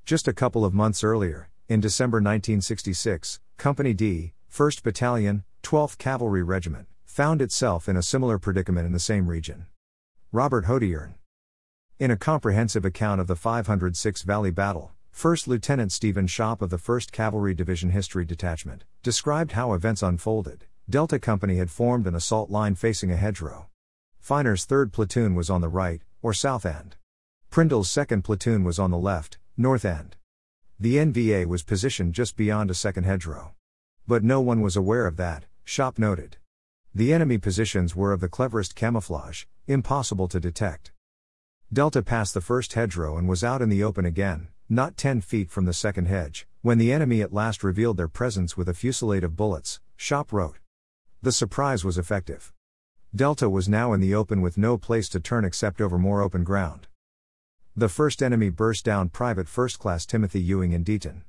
Just 0.05 0.27
a 0.27 0.33
couple 0.33 0.65
of 0.65 0.75
months 0.75 1.05
earlier, 1.05 1.49
in 1.69 1.81
December 1.81 2.17
1966, 2.17 3.39
Company 3.57 3.95
D, 3.95 4.33
1st 4.53 4.83
Battalion, 4.83 5.45
12th 5.63 5.97
Cavalry 5.97 6.43
Regiment, 6.43 6.89
found 7.05 7.41
itself 7.41 7.89
in 7.89 7.97
a 7.97 8.03
similar 8.03 8.37
predicament 8.37 8.85
in 8.85 8.93
the 8.93 8.99
same 8.99 9.29
region. 9.29 9.67
Robert 10.33 10.65
Hodierne. 10.65 11.15
In 12.01 12.11
a 12.11 12.17
comprehensive 12.17 12.85
account 12.85 13.21
of 13.21 13.29
the 13.29 13.37
506 13.37 14.23
Valley 14.23 14.51
Battle, 14.51 14.91
1st 15.15 15.47
Lieutenant 15.47 15.93
Stephen 15.93 16.27
Shop 16.27 16.63
of 16.63 16.71
the 16.71 16.79
1st 16.79 17.13
Cavalry 17.13 17.55
Division 17.55 17.91
History 17.91 18.25
Detachment 18.25 18.83
described 19.05 19.53
how 19.53 19.73
events 19.73 20.03
unfolded. 20.03 20.67
Delta 20.91 21.21
Company 21.21 21.59
had 21.59 21.71
formed 21.71 22.09
an 22.09 22.17
assault 22.17 22.51
line 22.51 22.75
facing 22.75 23.13
a 23.13 23.17
hedgerow. 23.17 23.69
Feiner's 24.19 24.67
3rd 24.67 24.91
platoon 24.91 25.37
was 25.37 25.49
on 25.49 25.61
the 25.61 25.69
right, 25.69 26.03
or 26.23 26.35
south 26.35 26.67
end. 26.67 26.97
Prindle's 27.51 27.89
2nd 27.89 28.25
platoon 28.25 28.65
was 28.65 28.81
on 28.81 28.91
the 28.91 28.99
left, 28.99 29.39
north 29.57 29.85
end. 29.85 30.17
The 30.81 30.97
NVA 30.97 31.47
was 31.47 31.63
positioned 31.63 32.15
just 32.15 32.37
beyond 32.37 32.71
a 32.71 32.75
second 32.75 33.05
hedgerow. 33.05 33.55
But 34.07 34.25
no 34.25 34.41
one 34.41 34.61
was 34.61 34.77
aware 34.77 35.07
of 35.07 35.17
that, 35.17 35.45
Shop 35.65 35.99
noted. 35.99 36.39
The 36.95 37.13
enemy 37.13 37.39
positions 37.39 37.95
were 37.95 38.13
of 38.13 38.21
the 38.21 38.29
cleverest 38.29 38.75
camouflage, 38.75 39.45
impossible 39.67 40.29
to 40.29 40.41
detect. 40.41 40.93
Delta 41.73 42.03
passed 42.03 42.35
the 42.35 42.41
first 42.41 42.73
hedgerow 42.75 43.17
and 43.17 43.29
was 43.29 43.45
out 43.45 43.63
in 43.63 43.69
the 43.69 43.83
open 43.83 44.05
again, 44.05 44.49
not 44.69 44.97
10 44.97 45.21
feet 45.21 45.51
from 45.51 45.65
the 45.65 45.73
second 45.73 46.07
hedge, 46.07 46.47
when 46.63 46.79
the 46.79 46.93
enemy 46.93 47.23
at 47.23 47.33
last 47.33 47.63
revealed 47.63 47.97
their 47.97 48.09
presence 48.09 48.57
with 48.57 48.69
a 48.69 48.75
fusillade 48.75 49.25
of 49.25 49.37
bullets, 49.37 49.81
Shop 49.97 50.33
wrote. 50.33 50.59
The 51.23 51.33
surprise 51.33 51.85
was 51.85 51.97
effective. 51.97 52.53
Delta 53.15 53.49
was 53.49 53.69
now 53.69 53.93
in 53.93 54.01
the 54.01 54.15
open 54.15 54.41
with 54.41 54.59
no 54.59 54.77
place 54.77 55.09
to 55.11 55.21
turn 55.21 55.45
except 55.45 55.81
over 55.81 55.99
more 55.99 56.23
open 56.23 56.45
ground. 56.45 56.89
The 57.75 57.89
first 57.89 58.23
enemy 58.23 58.51
burst 58.51 58.85
down 58.85 59.09
Private 59.09 59.49
First 59.49 59.79
Class 59.79 60.05
Timothy 60.05 60.43
Ewing 60.43 60.73
in 60.73 60.85
Deaton. 60.85 61.23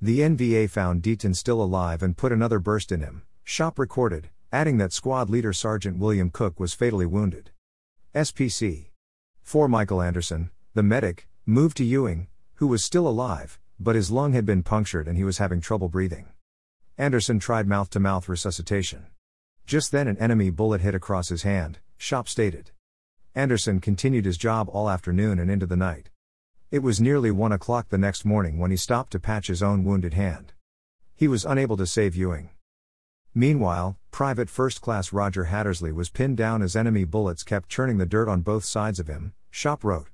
The 0.00 0.20
NVA 0.20 0.70
found 0.70 1.02
Deaton 1.02 1.34
still 1.34 1.60
alive 1.60 2.00
and 2.00 2.16
put 2.16 2.30
another 2.30 2.60
burst 2.60 2.92
in 2.92 3.00
him, 3.00 3.22
Shop 3.42 3.76
recorded, 3.76 4.30
adding 4.52 4.78
that 4.78 4.92
squad 4.92 5.28
leader 5.28 5.52
Sergeant 5.52 5.98
William 5.98 6.30
Cook 6.30 6.60
was 6.60 6.74
fatally 6.74 7.06
wounded. 7.06 7.50
SPC. 8.14 8.90
4 9.42 9.66
Michael 9.66 10.00
Anderson, 10.00 10.50
the 10.74 10.84
medic, 10.84 11.26
moved 11.44 11.76
to 11.78 11.84
Ewing, 11.84 12.28
who 12.54 12.68
was 12.68 12.84
still 12.84 13.08
alive, 13.08 13.58
but 13.80 13.96
his 13.96 14.12
lung 14.12 14.32
had 14.32 14.46
been 14.46 14.62
punctured 14.62 15.08
and 15.08 15.16
he 15.16 15.24
was 15.24 15.38
having 15.38 15.60
trouble 15.60 15.88
breathing. 15.88 16.28
Anderson 16.98 17.40
tried 17.40 17.66
mouth 17.66 17.90
to 17.90 17.98
mouth 17.98 18.28
resuscitation. 18.28 19.06
Just 19.66 19.90
then 19.90 20.06
an 20.06 20.18
enemy 20.18 20.50
bullet 20.50 20.82
hit 20.82 20.94
across 20.94 21.30
his 21.30 21.42
hand, 21.42 21.80
Shop 21.98 22.28
stated. 22.28 22.70
Anderson 23.34 23.80
continued 23.80 24.24
his 24.24 24.36
job 24.36 24.68
all 24.72 24.90
afternoon 24.90 25.38
and 25.38 25.48
into 25.48 25.66
the 25.66 25.76
night. 25.76 26.10
It 26.72 26.82
was 26.82 27.00
nearly 27.00 27.30
1 27.30 27.52
o'clock 27.52 27.88
the 27.88 27.98
next 27.98 28.24
morning 28.24 28.58
when 28.58 28.72
he 28.72 28.76
stopped 28.76 29.12
to 29.12 29.20
patch 29.20 29.46
his 29.46 29.62
own 29.62 29.84
wounded 29.84 30.14
hand. 30.14 30.52
He 31.14 31.28
was 31.28 31.44
unable 31.44 31.76
to 31.76 31.86
save 31.86 32.16
Ewing. 32.16 32.50
Meanwhile, 33.32 33.96
Private 34.10 34.50
First 34.50 34.80
Class 34.80 35.12
Roger 35.12 35.44
Hattersley 35.44 35.92
was 35.92 36.10
pinned 36.10 36.36
down 36.36 36.60
as 36.60 36.74
enemy 36.74 37.04
bullets 37.04 37.44
kept 37.44 37.68
churning 37.68 37.98
the 37.98 38.06
dirt 38.06 38.28
on 38.28 38.40
both 38.40 38.64
sides 38.64 38.98
of 38.98 39.06
him, 39.06 39.32
Schopp 39.52 39.84
wrote. 39.84 40.08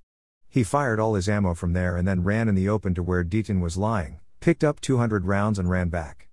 He 0.50 0.62
fired 0.62 1.00
all 1.00 1.14
his 1.14 1.28
ammo 1.28 1.54
from 1.54 1.72
there 1.72 1.96
and 1.96 2.06
then 2.06 2.22
ran 2.22 2.48
in 2.48 2.54
the 2.54 2.68
open 2.68 2.92
to 2.94 3.02
where 3.02 3.24
Deaton 3.24 3.62
was 3.62 3.78
lying, 3.78 4.20
picked 4.40 4.62
up 4.62 4.80
200 4.80 5.24
rounds 5.24 5.58
and 5.58 5.70
ran 5.70 5.88
back. 5.88 6.28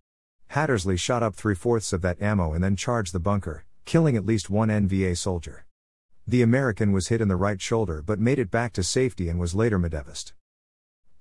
Hattersley 0.48 0.98
shot 0.98 1.24
up 1.24 1.34
three 1.34 1.56
fourths 1.56 1.94
of 1.94 2.02
that 2.02 2.22
ammo 2.22 2.52
and 2.52 2.62
then 2.62 2.76
charged 2.76 3.14
the 3.14 3.20
bunker, 3.22 3.64
killing 3.86 4.18
at 4.18 4.26
least 4.26 4.50
one 4.50 4.68
NVA 4.68 5.18
soldier. 5.18 5.63
The 6.26 6.42
American 6.42 6.94
was 6.94 7.10
hit 7.10 7.20
in 7.20 7.28
the 7.28 7.36
right 7.36 7.62
shoulder 7.62 8.02
but 8.02 8.18
made 8.18 8.40
it 8.40 8.50
back 8.50 8.72
to 8.74 8.84
safety 8.84 9.28
and 9.28 9.40
was 9.40 9.54
later 9.54 9.78
medevaced. 9.78 10.32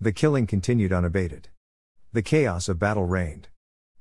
The 0.00 0.12
killing 0.12 0.46
continued 0.46 0.92
unabated. 0.92 1.48
The 2.12 2.22
chaos 2.22 2.68
of 2.68 2.78
battle 2.78 3.04
reigned. 3.04 3.48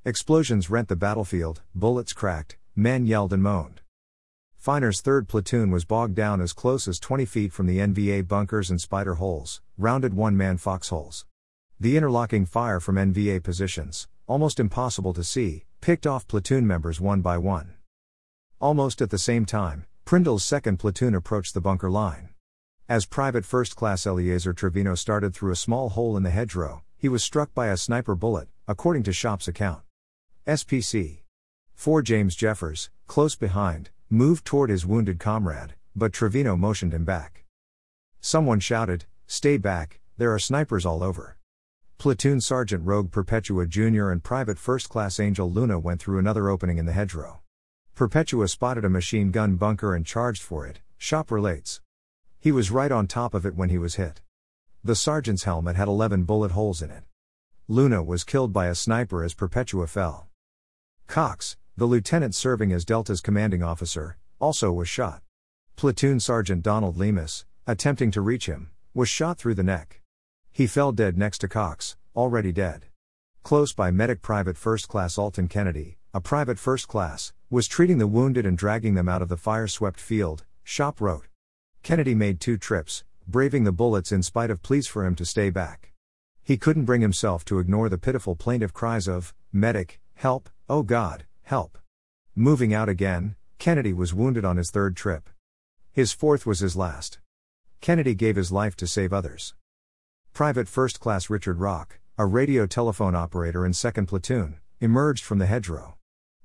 Explosions 0.04 0.70
rent 0.70 0.88
the 0.88 0.96
battlefield, 0.96 1.62
bullets 1.74 2.12
cracked, 2.12 2.56
men 2.76 3.06
yelled 3.06 3.32
and 3.32 3.42
moaned. 3.42 3.80
Feiner's 4.56 5.02
3rd 5.02 5.26
platoon 5.26 5.72
was 5.72 5.84
bogged 5.84 6.14
down 6.14 6.40
as 6.40 6.52
close 6.52 6.86
as 6.86 7.00
20 7.00 7.24
feet 7.24 7.52
from 7.52 7.66
the 7.66 7.78
NVA 7.78 8.28
bunkers 8.28 8.70
and 8.70 8.80
spider 8.80 9.14
holes, 9.14 9.60
rounded 9.76 10.14
one 10.14 10.36
man 10.36 10.56
foxholes. 10.56 11.26
The 11.80 11.96
interlocking 11.96 12.46
fire 12.46 12.78
from 12.78 12.94
NVA 12.94 13.42
positions, 13.42 14.06
almost 14.28 14.60
impossible 14.60 15.12
to 15.14 15.24
see, 15.24 15.64
picked 15.80 16.06
off 16.06 16.28
platoon 16.28 16.64
members 16.64 17.00
one 17.00 17.22
by 17.22 17.38
one. 17.38 17.74
Almost 18.60 19.02
at 19.02 19.10
the 19.10 19.18
same 19.18 19.44
time, 19.44 19.84
Prindle's 20.04 20.44
2nd 20.44 20.78
platoon 20.78 21.14
approached 21.14 21.54
the 21.54 21.60
bunker 21.60 21.90
line. 21.90 22.30
As 22.88 23.06
Private 23.06 23.44
First 23.44 23.76
Class 23.76 24.06
Eliezer 24.06 24.52
Trevino 24.52 24.94
started 24.94 25.34
through 25.34 25.52
a 25.52 25.56
small 25.56 25.90
hole 25.90 26.16
in 26.16 26.22
the 26.22 26.30
hedgerow, 26.30 26.82
he 26.96 27.08
was 27.08 27.24
struck 27.24 27.54
by 27.54 27.68
a 27.68 27.76
sniper 27.76 28.14
bullet, 28.14 28.48
according 28.68 29.04
to 29.04 29.12
Schopp's 29.12 29.48
account. 29.48 29.82
SPC. 30.46 31.22
4 31.74 32.02
James 32.02 32.36
Jeffers, 32.36 32.90
close 33.06 33.36
behind, 33.36 33.90
moved 34.10 34.44
toward 34.44 34.70
his 34.70 34.84
wounded 34.84 35.18
comrade, 35.18 35.74
but 35.96 36.12
Trevino 36.12 36.56
motioned 36.56 36.92
him 36.92 37.04
back. 37.04 37.44
Someone 38.20 38.60
shouted, 38.60 39.06
Stay 39.26 39.56
back, 39.56 40.00
there 40.18 40.32
are 40.32 40.38
snipers 40.38 40.84
all 40.84 41.02
over. 41.02 41.38
Platoon 41.96 42.40
Sergeant 42.40 42.84
Roque 42.84 43.10
Perpetua 43.10 43.66
Jr. 43.66 44.10
and 44.10 44.22
Private 44.22 44.58
First 44.58 44.88
Class 44.88 45.20
Angel 45.20 45.50
Luna 45.50 45.78
went 45.78 46.00
through 46.00 46.18
another 46.18 46.50
opening 46.50 46.78
in 46.78 46.86
the 46.86 46.92
hedgerow. 46.92 47.41
Perpetua 48.02 48.48
spotted 48.48 48.84
a 48.84 48.90
machine 48.90 49.30
gun 49.30 49.54
bunker 49.54 49.94
and 49.94 50.04
charged 50.04 50.42
for 50.42 50.66
it, 50.66 50.80
Shop 50.98 51.30
relates. 51.30 51.80
He 52.40 52.50
was 52.50 52.72
right 52.72 52.90
on 52.90 53.06
top 53.06 53.32
of 53.32 53.46
it 53.46 53.54
when 53.54 53.68
he 53.68 53.78
was 53.78 53.94
hit. 53.94 54.20
The 54.82 54.96
sergeant's 54.96 55.44
helmet 55.44 55.76
had 55.76 55.86
11 55.86 56.24
bullet 56.24 56.50
holes 56.50 56.82
in 56.82 56.90
it. 56.90 57.04
Luna 57.68 58.02
was 58.02 58.24
killed 58.24 58.52
by 58.52 58.66
a 58.66 58.74
sniper 58.74 59.22
as 59.22 59.34
Perpetua 59.34 59.86
fell. 59.86 60.26
Cox, 61.06 61.56
the 61.76 61.86
lieutenant 61.86 62.34
serving 62.34 62.72
as 62.72 62.84
Delta's 62.84 63.20
commanding 63.20 63.62
officer, 63.62 64.16
also 64.40 64.72
was 64.72 64.88
shot. 64.88 65.22
Platoon 65.76 66.18
Sergeant 66.18 66.64
Donald 66.64 66.96
Lemus, 66.96 67.44
attempting 67.68 68.10
to 68.10 68.20
reach 68.20 68.46
him, 68.46 68.72
was 68.94 69.08
shot 69.08 69.38
through 69.38 69.54
the 69.54 69.62
neck. 69.62 70.02
He 70.50 70.66
fell 70.66 70.90
dead 70.90 71.16
next 71.16 71.38
to 71.38 71.46
Cox, 71.46 71.96
already 72.16 72.50
dead. 72.50 72.86
Close 73.44 73.72
by 73.72 73.92
Medic 73.92 74.22
Private 74.22 74.56
First 74.56 74.88
Class 74.88 75.18
Alton 75.18 75.46
Kennedy, 75.46 75.98
a 76.14 76.20
private 76.20 76.58
first 76.58 76.88
class, 76.88 77.32
was 77.50 77.68
treating 77.68 77.98
the 77.98 78.06
wounded 78.06 78.46
and 78.46 78.56
dragging 78.58 78.94
them 78.94 79.08
out 79.08 79.22
of 79.22 79.28
the 79.28 79.36
fire 79.36 79.66
swept 79.66 80.00
field, 80.00 80.44
Shop 80.62 81.00
wrote. 81.00 81.26
Kennedy 81.82 82.14
made 82.14 82.40
two 82.40 82.56
trips, 82.56 83.04
braving 83.26 83.64
the 83.64 83.72
bullets 83.72 84.12
in 84.12 84.22
spite 84.22 84.50
of 84.50 84.62
pleas 84.62 84.86
for 84.86 85.04
him 85.04 85.14
to 85.16 85.24
stay 85.24 85.50
back. 85.50 85.92
He 86.42 86.56
couldn't 86.56 86.84
bring 86.84 87.00
himself 87.00 87.44
to 87.46 87.58
ignore 87.58 87.88
the 87.88 87.98
pitiful 87.98 88.36
plaintive 88.36 88.72
cries 88.72 89.08
of, 89.08 89.34
Medic, 89.52 90.00
help, 90.14 90.50
oh 90.68 90.82
God, 90.82 91.24
Help. 91.42 91.76
Moving 92.34 92.72
out 92.72 92.88
again, 92.88 93.36
Kennedy 93.58 93.92
was 93.92 94.14
wounded 94.14 94.44
on 94.44 94.56
his 94.56 94.70
third 94.70 94.96
trip. 94.96 95.28
His 95.92 96.12
fourth 96.12 96.46
was 96.46 96.60
his 96.60 96.76
last. 96.76 97.18
Kennedy 97.80 98.14
gave 98.14 98.36
his 98.36 98.50
life 98.50 98.74
to 98.76 98.86
save 98.86 99.12
others. 99.12 99.54
Private 100.32 100.68
First 100.68 100.98
Class 100.98 101.28
Richard 101.28 101.58
Rock, 101.58 101.98
a 102.16 102.24
radio 102.24 102.66
telephone 102.66 103.14
operator 103.14 103.66
in 103.66 103.72
2nd 103.72 104.08
Platoon, 104.08 104.60
emerged 104.80 105.24
from 105.24 105.38
the 105.38 105.46
hedgerow. 105.46 105.96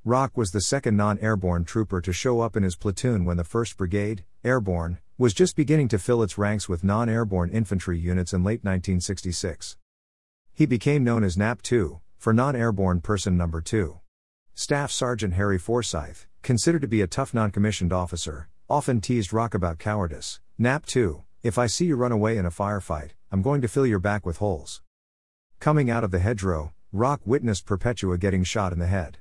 Rock 0.05 0.37
was 0.37 0.51
the 0.51 0.61
second 0.61 0.95
non 0.95 1.19
airborne 1.19 1.65
trooper 1.65 1.99
to 2.01 2.13
show 2.13 2.39
up 2.39 2.55
in 2.55 2.63
his 2.63 2.75
platoon 2.75 3.25
when 3.25 3.37
the 3.37 3.43
1st 3.43 3.77
Brigade, 3.77 4.23
airborne, 4.43 4.99
was 5.17 5.33
just 5.33 5.55
beginning 5.55 5.87
to 5.89 5.99
fill 5.99 6.23
its 6.23 6.37
ranks 6.37 6.69
with 6.69 6.83
non 6.83 7.09
airborne 7.09 7.49
infantry 7.49 7.99
units 7.99 8.33
in 8.33 8.43
late 8.43 8.63
1966. 8.63 9.77
He 10.53 10.65
became 10.65 11.03
known 11.03 11.23
as 11.23 11.37
NAP 11.37 11.61
2, 11.61 11.99
for 12.17 12.33
non 12.33 12.55
airborne 12.55 13.01
person 13.01 13.35
number 13.35 13.61
2. 13.61 13.99
Staff 14.53 14.91
Sergeant 14.91 15.33
Harry 15.33 15.57
Forsyth, 15.57 16.25
considered 16.41 16.81
to 16.81 16.87
be 16.87 17.01
a 17.01 17.07
tough 17.07 17.33
non 17.33 17.51
commissioned 17.51 17.91
officer, 17.91 18.47
often 18.69 19.01
teased 19.01 19.33
Rock 19.33 19.53
about 19.53 19.77
cowardice. 19.77 20.39
Nap 20.57 20.85
2, 20.85 21.23
if 21.43 21.57
I 21.57 21.67
see 21.67 21.85
you 21.85 21.95
run 21.95 22.11
away 22.11 22.37
in 22.37 22.45
a 22.45 22.49
firefight, 22.49 23.11
I'm 23.31 23.41
going 23.41 23.61
to 23.61 23.67
fill 23.67 23.85
your 23.85 23.99
back 23.99 24.25
with 24.25 24.37
holes. 24.37 24.81
Coming 25.59 25.89
out 25.89 26.03
of 26.03 26.11
the 26.11 26.19
hedgerow, 26.19 26.73
Rock 26.91 27.21
witnessed 27.25 27.65
Perpetua 27.65 28.17
getting 28.17 28.43
shot 28.43 28.73
in 28.73 28.79
the 28.79 28.87
head. 28.87 29.19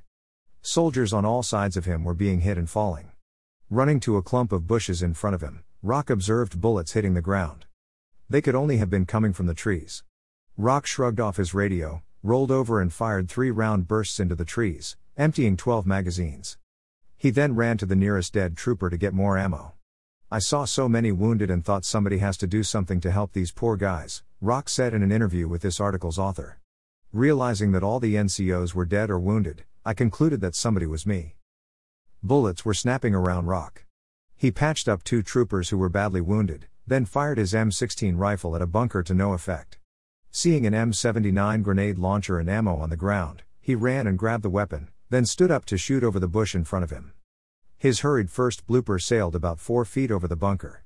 Soldiers 0.61 1.13
on 1.13 1.25
all 1.25 1.43
sides 1.43 1.77
of 1.77 1.85
him 1.85 2.03
were 2.03 2.13
being 2.13 2.41
hit 2.41 2.57
and 2.57 2.69
falling. 2.69 3.11
Running 3.69 3.99
to 4.01 4.17
a 4.17 4.21
clump 4.21 4.51
of 4.51 4.67
bushes 4.67 5.01
in 5.01 5.13
front 5.13 5.35
of 5.35 5.41
him, 5.41 5.63
Rock 5.81 6.09
observed 6.09 6.59
bullets 6.59 6.93
hitting 6.93 7.13
the 7.13 7.21
ground. 7.21 7.65
They 8.29 8.41
could 8.41 8.55
only 8.55 8.77
have 8.77 8.89
been 8.89 9.05
coming 9.05 9.33
from 9.33 9.45
the 9.45 9.53
trees. 9.53 10.03
Rock 10.57 10.85
shrugged 10.85 11.19
off 11.19 11.37
his 11.37 11.53
radio, 11.53 12.01
rolled 12.23 12.51
over 12.51 12.81
and 12.81 12.91
fired 12.91 13.29
three 13.29 13.51
round 13.51 13.87
bursts 13.87 14.19
into 14.19 14.35
the 14.35 14.43
trees, 14.43 14.97
emptying 15.15 15.55
12 15.55 15.85
magazines. 15.85 16.57
He 17.15 17.29
then 17.29 17.55
ran 17.55 17.77
to 17.77 17.85
the 17.85 17.95
nearest 17.95 18.33
dead 18.33 18.57
trooper 18.57 18.89
to 18.89 18.97
get 18.97 19.13
more 19.13 19.37
ammo. 19.37 19.73
I 20.29 20.39
saw 20.39 20.65
so 20.65 20.89
many 20.89 21.11
wounded 21.11 21.49
and 21.49 21.63
thought 21.63 21.85
somebody 21.85 22.17
has 22.17 22.35
to 22.37 22.47
do 22.47 22.63
something 22.63 22.99
to 22.99 23.11
help 23.11 23.31
these 23.31 23.51
poor 23.51 23.77
guys, 23.77 24.23
Rock 24.41 24.67
said 24.67 24.93
in 24.93 25.01
an 25.01 25.11
interview 25.11 25.47
with 25.47 25.61
this 25.61 25.79
article's 25.79 26.19
author. 26.19 26.59
Realizing 27.13 27.71
that 27.71 27.83
all 27.83 27.99
the 28.01 28.15
NCOs 28.15 28.73
were 28.73 28.85
dead 28.85 29.09
or 29.09 29.19
wounded, 29.19 29.63
I 29.87 29.93
concluded 29.93 30.41
that 30.41 30.53
somebody 30.53 30.85
was 30.85 31.05
me. 31.05 31.37
Bullets 32.21 32.65
were 32.65 32.73
snapping 32.73 33.15
around 33.15 33.45
Rock. 33.45 33.85
He 34.35 34.51
patched 34.51 34.89
up 34.89 35.01
two 35.01 35.23
troopers 35.23 35.69
who 35.69 35.77
were 35.77 35.87
badly 35.87 36.19
wounded, 36.19 36.67
then 36.85 37.05
fired 37.05 37.37
his 37.37 37.53
M16 37.53 38.17
rifle 38.17 38.53
at 38.53 38.61
a 38.61 38.67
bunker 38.67 39.01
to 39.03 39.13
no 39.13 39.31
effect. 39.31 39.77
Seeing 40.29 40.65
an 40.65 40.73
M79 40.73 41.63
grenade 41.63 41.97
launcher 41.97 42.37
and 42.37 42.49
ammo 42.49 42.75
on 42.75 42.89
the 42.89 42.97
ground, 42.97 43.43
he 43.61 43.75
ran 43.75 44.07
and 44.07 44.19
grabbed 44.19 44.43
the 44.43 44.49
weapon, 44.49 44.89
then 45.09 45.25
stood 45.25 45.51
up 45.51 45.63
to 45.63 45.77
shoot 45.77 46.03
over 46.03 46.19
the 46.19 46.27
bush 46.27 46.53
in 46.53 46.65
front 46.65 46.83
of 46.83 46.91
him. 46.91 47.13
His 47.77 48.01
hurried 48.01 48.29
first 48.29 48.67
blooper 48.67 49.01
sailed 49.01 49.35
about 49.35 49.57
four 49.57 49.85
feet 49.85 50.11
over 50.11 50.27
the 50.27 50.35
bunker. 50.35 50.83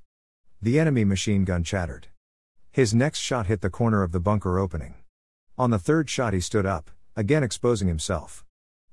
The 0.60 0.78
enemy 0.78 1.04
machine 1.04 1.44
gun 1.44 1.64
chattered. 1.64 2.06
His 2.70 2.94
next 2.94 3.18
shot 3.18 3.48
hit 3.48 3.62
the 3.62 3.68
corner 3.68 4.04
of 4.04 4.12
the 4.12 4.20
bunker 4.20 4.60
opening. 4.60 4.94
On 5.58 5.70
the 5.70 5.80
third 5.80 6.08
shot, 6.08 6.34
he 6.34 6.40
stood 6.40 6.66
up, 6.66 6.88
again 7.16 7.42
exposing 7.42 7.88
himself. 7.88 8.44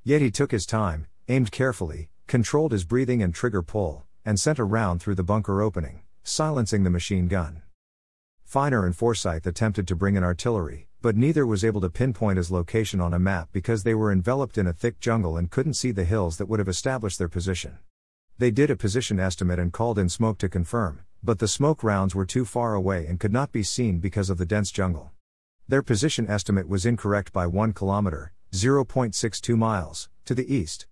Yet 0.03 0.21
he 0.21 0.31
took 0.31 0.51
his 0.51 0.65
time, 0.65 1.07
aimed 1.27 1.51
carefully, 1.51 2.09
controlled 2.27 2.71
his 2.71 2.85
breathing 2.85 3.21
and 3.21 3.33
trigger 3.33 3.61
pull, 3.61 4.05
and 4.23 4.39
sent 4.39 4.59
a 4.59 4.63
round 4.63 5.01
through 5.01 5.15
the 5.15 5.23
bunker 5.23 5.61
opening, 5.61 6.03
silencing 6.23 6.83
the 6.83 6.89
machine 6.89 7.27
gun. 7.27 7.63
Feiner 8.43 8.85
and 8.85 8.95
Forsyth 8.95 9.45
attempted 9.45 9.87
to 9.87 9.95
bring 9.95 10.15
in 10.15 10.23
artillery, 10.23 10.87
but 11.01 11.15
neither 11.15 11.45
was 11.45 11.63
able 11.63 11.81
to 11.81 11.89
pinpoint 11.89 12.37
his 12.37 12.51
location 12.51 12.99
on 12.99 13.13
a 13.13 13.19
map 13.19 13.49
because 13.51 13.83
they 13.83 13.93
were 13.93 14.11
enveloped 14.11 14.57
in 14.57 14.67
a 14.67 14.73
thick 14.73 14.99
jungle 14.99 15.37
and 15.37 15.51
couldn't 15.51 15.75
see 15.75 15.91
the 15.91 16.03
hills 16.03 16.37
that 16.37 16.47
would 16.47 16.59
have 16.59 16.67
established 16.67 17.19
their 17.19 17.29
position. 17.29 17.77
They 18.37 18.51
did 18.51 18.69
a 18.71 18.75
position 18.75 19.19
estimate 19.19 19.59
and 19.59 19.71
called 19.71 19.99
in 19.99 20.09
smoke 20.09 20.37
to 20.39 20.49
confirm, 20.49 21.01
but 21.21 21.39
the 21.39 21.47
smoke 21.47 21.83
rounds 21.83 22.15
were 22.15 22.25
too 22.25 22.45
far 22.45 22.73
away 22.73 23.05
and 23.05 23.19
could 23.19 23.33
not 23.33 23.51
be 23.51 23.63
seen 23.63 23.99
because 23.99 24.29
of 24.29 24.37
the 24.37 24.45
dense 24.45 24.71
jungle. 24.71 25.11
Their 25.67 25.83
position 25.83 26.27
estimate 26.27 26.67
was 26.67 26.85
incorrect 26.85 27.31
by 27.31 27.47
1 27.47 27.73
kilometer, 27.73 28.33
0.62 28.51 29.57
miles, 29.57 30.09
to 30.25 30.33
the 30.33 30.53
east. 30.53 30.87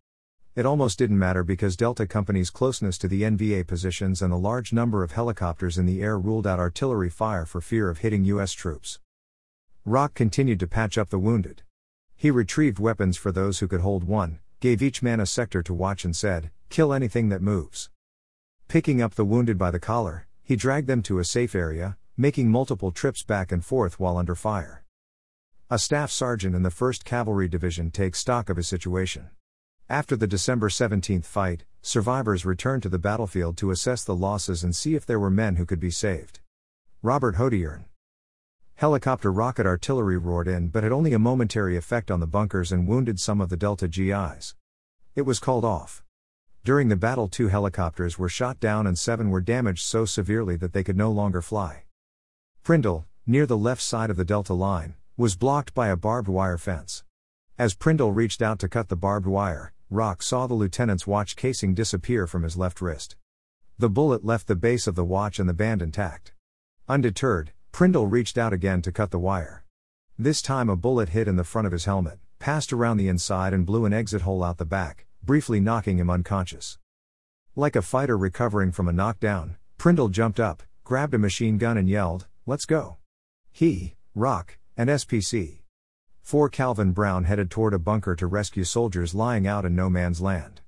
It 0.56 0.66
almost 0.66 0.98
didn't 0.98 1.20
matter 1.20 1.44
because 1.44 1.76
Delta 1.76 2.08
Company's 2.08 2.50
closeness 2.50 2.98
to 2.98 3.08
the 3.08 3.22
NVA 3.22 3.68
positions 3.68 4.22
and 4.22 4.32
the 4.32 4.38
large 4.38 4.74
number 4.74 5.04
of 5.04 5.12
helicopters 5.12 5.78
in 5.78 5.86
the 5.86 6.02
air 6.02 6.18
ruled 6.18 6.48
out 6.48 6.60
artillery 6.60 7.10
fire 7.10 7.46
for 7.46 7.62
fear 7.62 7.90
of 7.90 8.00
hitting 8.00 8.26
U.S. 8.26 8.54
troops. 8.54 9.00
Rock 9.86 10.14
continued 10.14 10.60
to 10.60 10.68
patch 10.68 10.98
up 10.98 11.10
the 11.10 11.20
wounded. 11.20 11.62
He 12.16 12.32
retrieved 12.32 12.80
weapons 12.80 13.18
for 13.18 13.32
those 13.32 13.60
who 13.60 13.68
could 13.68 13.82
hold 13.82 14.04
one, 14.04 14.40
gave 14.60 14.82
each 14.82 15.04
man 15.04 15.20
a 15.20 15.26
sector 15.26 15.62
to 15.62 15.74
watch, 15.74 16.04
and 16.04 16.16
said, 16.16 16.50
Kill 16.70 16.92
anything 16.92 17.30
that 17.30 17.42
moves. 17.42 17.90
Picking 18.68 19.02
up 19.02 19.16
the 19.16 19.26
wounded 19.26 19.58
by 19.58 19.72
the 19.72 19.80
collar, 19.80 20.28
he 20.44 20.56
dragged 20.56 20.88
them 20.88 21.04
to 21.04 21.20
a 21.20 21.24
safe 21.24 21.54
area, 21.54 21.98
making 22.18 22.50
multiple 22.50 22.92
trips 22.92 23.22
back 23.22 23.52
and 23.52 23.64
forth 23.64 24.00
while 24.00 24.18
under 24.18 24.34
fire. 24.34 24.84
A 25.70 25.78
staff 25.78 26.12
sergeant 26.12 26.56
in 26.56 26.64
the 26.64 26.70
1st 26.70 27.04
Cavalry 27.04 27.50
Division 27.50 27.92
takes 27.92 28.20
stock 28.20 28.50
of 28.50 28.56
his 28.56 28.70
situation. 28.70 29.32
After 29.90 30.16
the 30.16 30.26
December 30.26 30.70
17 30.70 31.22
fight, 31.24 31.66
survivors 31.82 32.46
returned 32.46 32.84
to 32.84 32.90
the 32.90 32.98
battlefield 32.98 33.58
to 33.58 33.72
assess 33.72 34.06
the 34.06 34.16
losses 34.16 34.64
and 34.64 34.74
see 34.74 34.96
if 34.96 35.06
there 35.06 35.20
were 35.20 35.30
men 35.30 35.58
who 35.58 35.66
could 35.66 35.82
be 35.82 35.92
saved. 35.92 36.40
Robert 37.02 37.36
Hodierne. 37.36 37.84
Helicopter 38.76 39.30
rocket 39.30 39.66
artillery 39.66 40.16
roared 40.16 40.48
in 40.48 40.70
but 40.70 40.84
had 40.84 40.94
only 40.94 41.12
a 41.12 41.20
momentary 41.20 41.76
effect 41.76 42.10
on 42.10 42.22
the 42.22 42.28
bunkers 42.28 42.72
and 42.72 42.88
wounded 42.88 43.20
some 43.20 43.42
of 43.42 43.50
the 43.50 43.58
Delta 43.58 43.90
GIs. 43.90 44.56
It 45.16 45.24
was 45.24 45.38
called 45.38 45.66
off. 45.66 46.02
During 46.64 46.88
the 46.88 46.96
battle, 46.96 47.28
two 47.28 47.50
helicopters 47.50 48.18
were 48.18 48.30
shot 48.30 48.62
down 48.62 48.88
and 48.88 48.98
seven 48.98 49.32
were 49.32 49.42
damaged 49.42 49.84
so 49.84 50.06
severely 50.06 50.56
that 50.56 50.72
they 50.72 50.86
could 50.86 50.96
no 50.96 51.12
longer 51.12 51.42
fly. 51.42 51.84
Prindle, 52.64 53.06
near 53.26 53.46
the 53.46 53.58
left 53.58 53.82
side 53.82 54.10
of 54.10 54.16
the 54.16 54.24
Delta 54.24 54.54
line, 54.54 54.96
was 55.20 55.36
blocked 55.36 55.74
by 55.74 55.88
a 55.88 55.96
barbed 55.96 56.28
wire 56.28 56.60
fence. 56.60 57.04
As 57.58 57.74
Prindle 57.74 58.12
reached 58.12 58.40
out 58.40 58.60
to 58.60 58.70
cut 58.70 58.88
the 58.88 58.96
barbed 58.96 59.26
wire, 59.26 59.74
Rock 59.90 60.22
saw 60.22 60.46
the 60.46 60.54
lieutenant's 60.54 61.08
watch 61.08 61.36
casing 61.36 61.74
disappear 61.74 62.28
from 62.28 62.44
his 62.44 62.56
left 62.56 62.82
wrist. 62.82 63.16
The 63.80 63.90
bullet 63.90 64.24
left 64.24 64.46
the 64.46 64.56
base 64.56 64.86
of 64.86 64.94
the 64.94 65.04
watch 65.04 65.40
and 65.40 65.50
the 65.50 65.56
band 65.56 65.82
intact. 65.82 66.34
Undeterred, 66.88 67.52
Prindle 67.72 68.06
reached 68.06 68.38
out 68.38 68.54
again 68.54 68.84
to 68.84 68.92
cut 68.92 69.10
the 69.10 69.18
wire. 69.18 69.66
This 70.20 70.40
time 70.40 70.70
a 70.70 70.76
bullet 70.76 71.10
hit 71.10 71.28
in 71.28 71.36
the 71.36 71.44
front 71.44 71.66
of 71.66 71.72
his 71.72 71.86
helmet, 71.86 72.20
passed 72.38 72.72
around 72.72 72.98
the 72.98 73.08
inside 73.08 73.54
and 73.54 73.66
blew 73.66 73.86
an 73.86 73.94
exit 73.94 74.22
hole 74.22 74.44
out 74.44 74.60
the 74.60 74.66
back, 74.66 75.08
briefly 75.24 75.60
knocking 75.60 75.98
him 75.98 76.12
unconscious. 76.12 76.78
Like 77.56 77.76
a 77.76 77.82
fighter 77.82 78.20
recovering 78.20 78.72
from 78.72 78.88
a 78.88 78.94
knockdown, 78.94 79.58
Prindle 79.80 80.10
jumped 80.10 80.40
up, 80.40 80.62
grabbed 80.84 81.16
a 81.16 81.18
machine 81.18 81.58
gun 81.58 81.76
and 81.76 81.90
yelled, 81.90 82.28
Let's 82.46 82.68
go. 82.68 82.98
He, 83.52 83.96
Rock, 84.14 84.60
and 84.78 84.90
SPC. 84.90 85.62
4 86.22 86.50
Calvin 86.50 86.92
Brown 86.92 87.24
headed 87.24 87.50
toward 87.50 87.74
a 87.74 87.80
bunker 87.80 88.16
to 88.16 88.28
rescue 88.28 88.64
soldiers 88.64 89.16
lying 89.16 89.48
out 89.48 89.66
in 89.66 89.76
no 89.76 89.90
man's 89.90 90.22
land. 90.22 90.62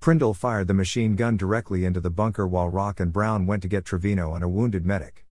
Prindle 0.00 0.32
fired 0.32 0.68
the 0.68 0.74
machine 0.74 1.14
gun 1.14 1.36
directly 1.36 1.84
into 1.84 2.00
the 2.00 2.10
bunker 2.10 2.46
while 2.46 2.68
Rock 2.68 2.98
and 2.98 3.12
Brown 3.12 3.46
went 3.46 3.62
to 3.62 3.68
get 3.68 3.84
Trevino 3.84 4.34
and 4.34 4.42
a 4.42 4.48
wounded 4.48 4.86
medic. 4.86 5.26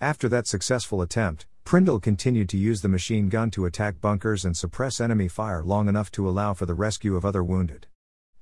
After 0.00 0.28
that 0.28 0.46
successful 0.46 1.02
attempt, 1.02 1.46
Prindle 1.64 1.98
continued 1.98 2.48
to 2.50 2.58
use 2.58 2.82
the 2.82 2.88
machine 2.88 3.30
gun 3.30 3.50
to 3.52 3.64
attack 3.64 4.00
bunkers 4.00 4.44
and 4.44 4.56
suppress 4.56 5.00
enemy 5.00 5.28
fire 5.28 5.64
long 5.64 5.88
enough 5.88 6.10
to 6.12 6.28
allow 6.28 6.52
for 6.52 6.66
the 6.66 6.74
rescue 6.74 7.16
of 7.16 7.24
other 7.24 7.42
wounded. 7.42 7.86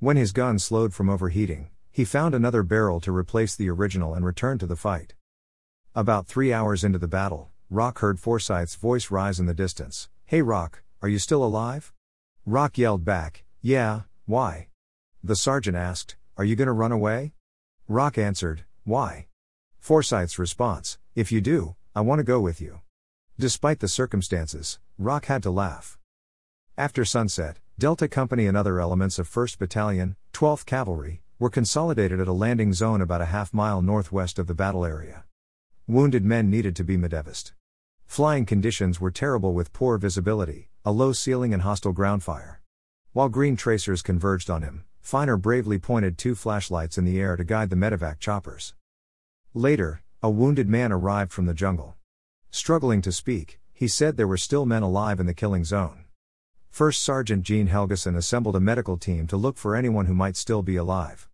When 0.00 0.16
his 0.16 0.32
gun 0.32 0.58
slowed 0.58 0.92
from 0.92 1.08
overheating, 1.08 1.70
he 1.92 2.04
found 2.04 2.34
another 2.34 2.64
barrel 2.64 3.00
to 3.00 3.16
replace 3.16 3.54
the 3.54 3.70
original 3.70 4.14
and 4.14 4.26
returned 4.26 4.58
to 4.60 4.66
the 4.66 4.74
fight. 4.74 5.14
About 5.94 6.26
three 6.26 6.52
hours 6.52 6.82
into 6.82 6.98
the 6.98 7.06
battle, 7.06 7.51
Rock 7.72 8.00
heard 8.00 8.20
Forsyth's 8.20 8.74
voice 8.74 9.10
rise 9.10 9.40
in 9.40 9.46
the 9.46 9.54
distance 9.54 10.10
Hey 10.26 10.42
Rock, 10.42 10.82
are 11.00 11.08
you 11.08 11.18
still 11.18 11.42
alive? 11.42 11.90
Rock 12.44 12.76
yelled 12.76 13.02
back, 13.02 13.44
Yeah, 13.62 14.02
why? 14.26 14.68
The 15.24 15.34
sergeant 15.34 15.74
asked, 15.74 16.16
Are 16.36 16.44
you 16.44 16.54
gonna 16.54 16.74
run 16.74 16.92
away? 16.92 17.32
Rock 17.88 18.18
answered, 18.18 18.66
Why? 18.84 19.28
Forsyth's 19.78 20.38
response, 20.38 20.98
If 21.14 21.32
you 21.32 21.40
do, 21.40 21.76
I 21.94 22.02
want 22.02 22.18
to 22.18 22.24
go 22.24 22.40
with 22.40 22.60
you. 22.60 22.82
Despite 23.38 23.80
the 23.80 23.88
circumstances, 23.88 24.78
Rock 24.98 25.24
had 25.24 25.42
to 25.44 25.50
laugh. 25.50 25.98
After 26.76 27.06
sunset, 27.06 27.58
Delta 27.78 28.06
Company 28.06 28.46
and 28.46 28.54
other 28.54 28.80
elements 28.80 29.18
of 29.18 29.30
1st 29.30 29.56
Battalion, 29.56 30.16
12th 30.34 30.66
Cavalry, 30.66 31.22
were 31.38 31.48
consolidated 31.48 32.20
at 32.20 32.28
a 32.28 32.32
landing 32.32 32.74
zone 32.74 33.00
about 33.00 33.22
a 33.22 33.32
half 33.32 33.54
mile 33.54 33.80
northwest 33.80 34.38
of 34.38 34.46
the 34.46 34.54
battle 34.54 34.84
area. 34.84 35.24
Wounded 35.88 36.22
men 36.22 36.50
needed 36.50 36.76
to 36.76 36.84
be 36.84 36.98
medevaced. 36.98 37.52
Flying 38.12 38.44
conditions 38.44 39.00
were 39.00 39.10
terrible 39.10 39.54
with 39.54 39.72
poor 39.72 39.96
visibility, 39.96 40.68
a 40.84 40.92
low 40.92 41.14
ceiling, 41.14 41.54
and 41.54 41.62
hostile 41.62 41.94
ground 41.94 42.22
fire. 42.22 42.60
While 43.14 43.30
green 43.30 43.56
tracers 43.56 44.02
converged 44.02 44.50
on 44.50 44.60
him, 44.60 44.84
Feiner 45.00 45.38
bravely 45.38 45.78
pointed 45.78 46.18
two 46.18 46.34
flashlights 46.34 46.98
in 46.98 47.06
the 47.06 47.18
air 47.18 47.36
to 47.36 47.42
guide 47.42 47.70
the 47.70 47.76
medevac 47.76 48.18
choppers. 48.18 48.74
Later, 49.54 50.02
a 50.22 50.28
wounded 50.28 50.68
man 50.68 50.92
arrived 50.92 51.32
from 51.32 51.46
the 51.46 51.54
jungle. 51.54 51.96
Struggling 52.50 53.00
to 53.00 53.12
speak, 53.12 53.58
he 53.72 53.88
said 53.88 54.18
there 54.18 54.28
were 54.28 54.36
still 54.36 54.66
men 54.66 54.82
alive 54.82 55.18
in 55.18 55.24
the 55.24 55.32
killing 55.32 55.64
zone. 55.64 56.04
First 56.68 57.00
Sergeant 57.00 57.44
Gene 57.44 57.68
Helgeson 57.68 58.14
assembled 58.14 58.56
a 58.56 58.60
medical 58.60 58.98
team 58.98 59.26
to 59.28 59.38
look 59.38 59.56
for 59.56 59.74
anyone 59.74 60.04
who 60.04 60.12
might 60.12 60.36
still 60.36 60.62
be 60.62 60.76
alive. 60.76 61.30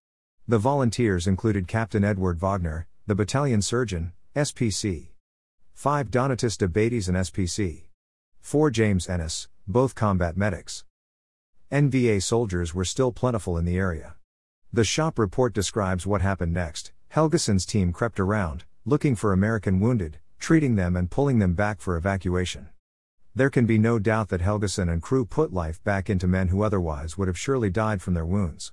The 0.46 0.58
volunteers 0.58 1.26
included 1.26 1.66
Captain 1.66 2.04
Edward 2.04 2.38
Wagner, 2.38 2.86
the 3.08 3.16
battalion 3.16 3.62
surgeon, 3.62 4.12
SPC. 4.36 5.08
5 5.78 6.10
Donatus 6.10 6.58
de 6.58 6.66
Beatties 6.66 7.06
and 7.06 7.16
SPC. 7.16 7.84
4 8.40 8.68
James 8.68 9.08
Ennis, 9.08 9.46
both 9.68 9.94
combat 9.94 10.36
medics. 10.36 10.84
NVA 11.70 12.20
soldiers 12.20 12.74
were 12.74 12.84
still 12.84 13.12
plentiful 13.12 13.56
in 13.56 13.64
the 13.64 13.76
area. 13.76 14.16
The 14.72 14.82
shop 14.82 15.20
report 15.20 15.54
describes 15.54 16.04
what 16.04 16.20
happened 16.20 16.52
next. 16.52 16.90
Helgeson's 17.14 17.64
team 17.64 17.92
crept 17.92 18.18
around, 18.18 18.64
looking 18.84 19.14
for 19.14 19.32
American 19.32 19.78
wounded, 19.78 20.18
treating 20.40 20.74
them 20.74 20.96
and 20.96 21.12
pulling 21.12 21.38
them 21.38 21.54
back 21.54 21.80
for 21.80 21.96
evacuation. 21.96 22.70
There 23.32 23.48
can 23.48 23.64
be 23.64 23.78
no 23.78 24.00
doubt 24.00 24.30
that 24.30 24.40
Helgeson 24.42 24.92
and 24.92 25.00
crew 25.00 25.24
put 25.24 25.52
life 25.52 25.80
back 25.84 26.10
into 26.10 26.26
men 26.26 26.48
who 26.48 26.62
otherwise 26.62 27.16
would 27.16 27.28
have 27.28 27.38
surely 27.38 27.70
died 27.70 28.02
from 28.02 28.14
their 28.14 28.26
wounds. 28.26 28.72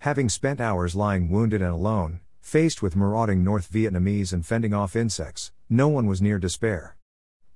Having 0.00 0.30
spent 0.30 0.60
hours 0.60 0.96
lying 0.96 1.30
wounded 1.30 1.62
and 1.62 1.70
alone, 1.70 2.18
faced 2.46 2.80
with 2.80 2.94
marauding 2.94 3.42
North 3.42 3.72
Vietnamese 3.72 4.32
and 4.32 4.46
fending 4.46 4.72
off 4.72 4.94
insects, 4.94 5.50
no 5.68 5.88
one 5.88 6.06
was 6.06 6.22
near 6.22 6.38
despair. 6.38 6.96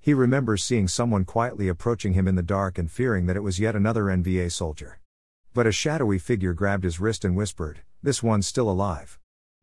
He 0.00 0.12
remembers 0.12 0.64
seeing 0.64 0.88
someone 0.88 1.24
quietly 1.24 1.68
approaching 1.68 2.14
him 2.14 2.26
in 2.26 2.34
the 2.34 2.42
dark 2.42 2.76
and 2.76 2.90
fearing 2.90 3.26
that 3.26 3.36
it 3.36 3.44
was 3.44 3.60
yet 3.60 3.76
another 3.76 4.06
NVA 4.06 4.50
soldier. 4.50 4.98
But 5.54 5.68
a 5.68 5.72
shadowy 5.72 6.18
figure 6.18 6.54
grabbed 6.54 6.82
his 6.82 6.98
wrist 6.98 7.24
and 7.24 7.36
whispered, 7.36 7.82
This 8.02 8.20
one's 8.20 8.48
still 8.48 8.68
alive. 8.68 9.20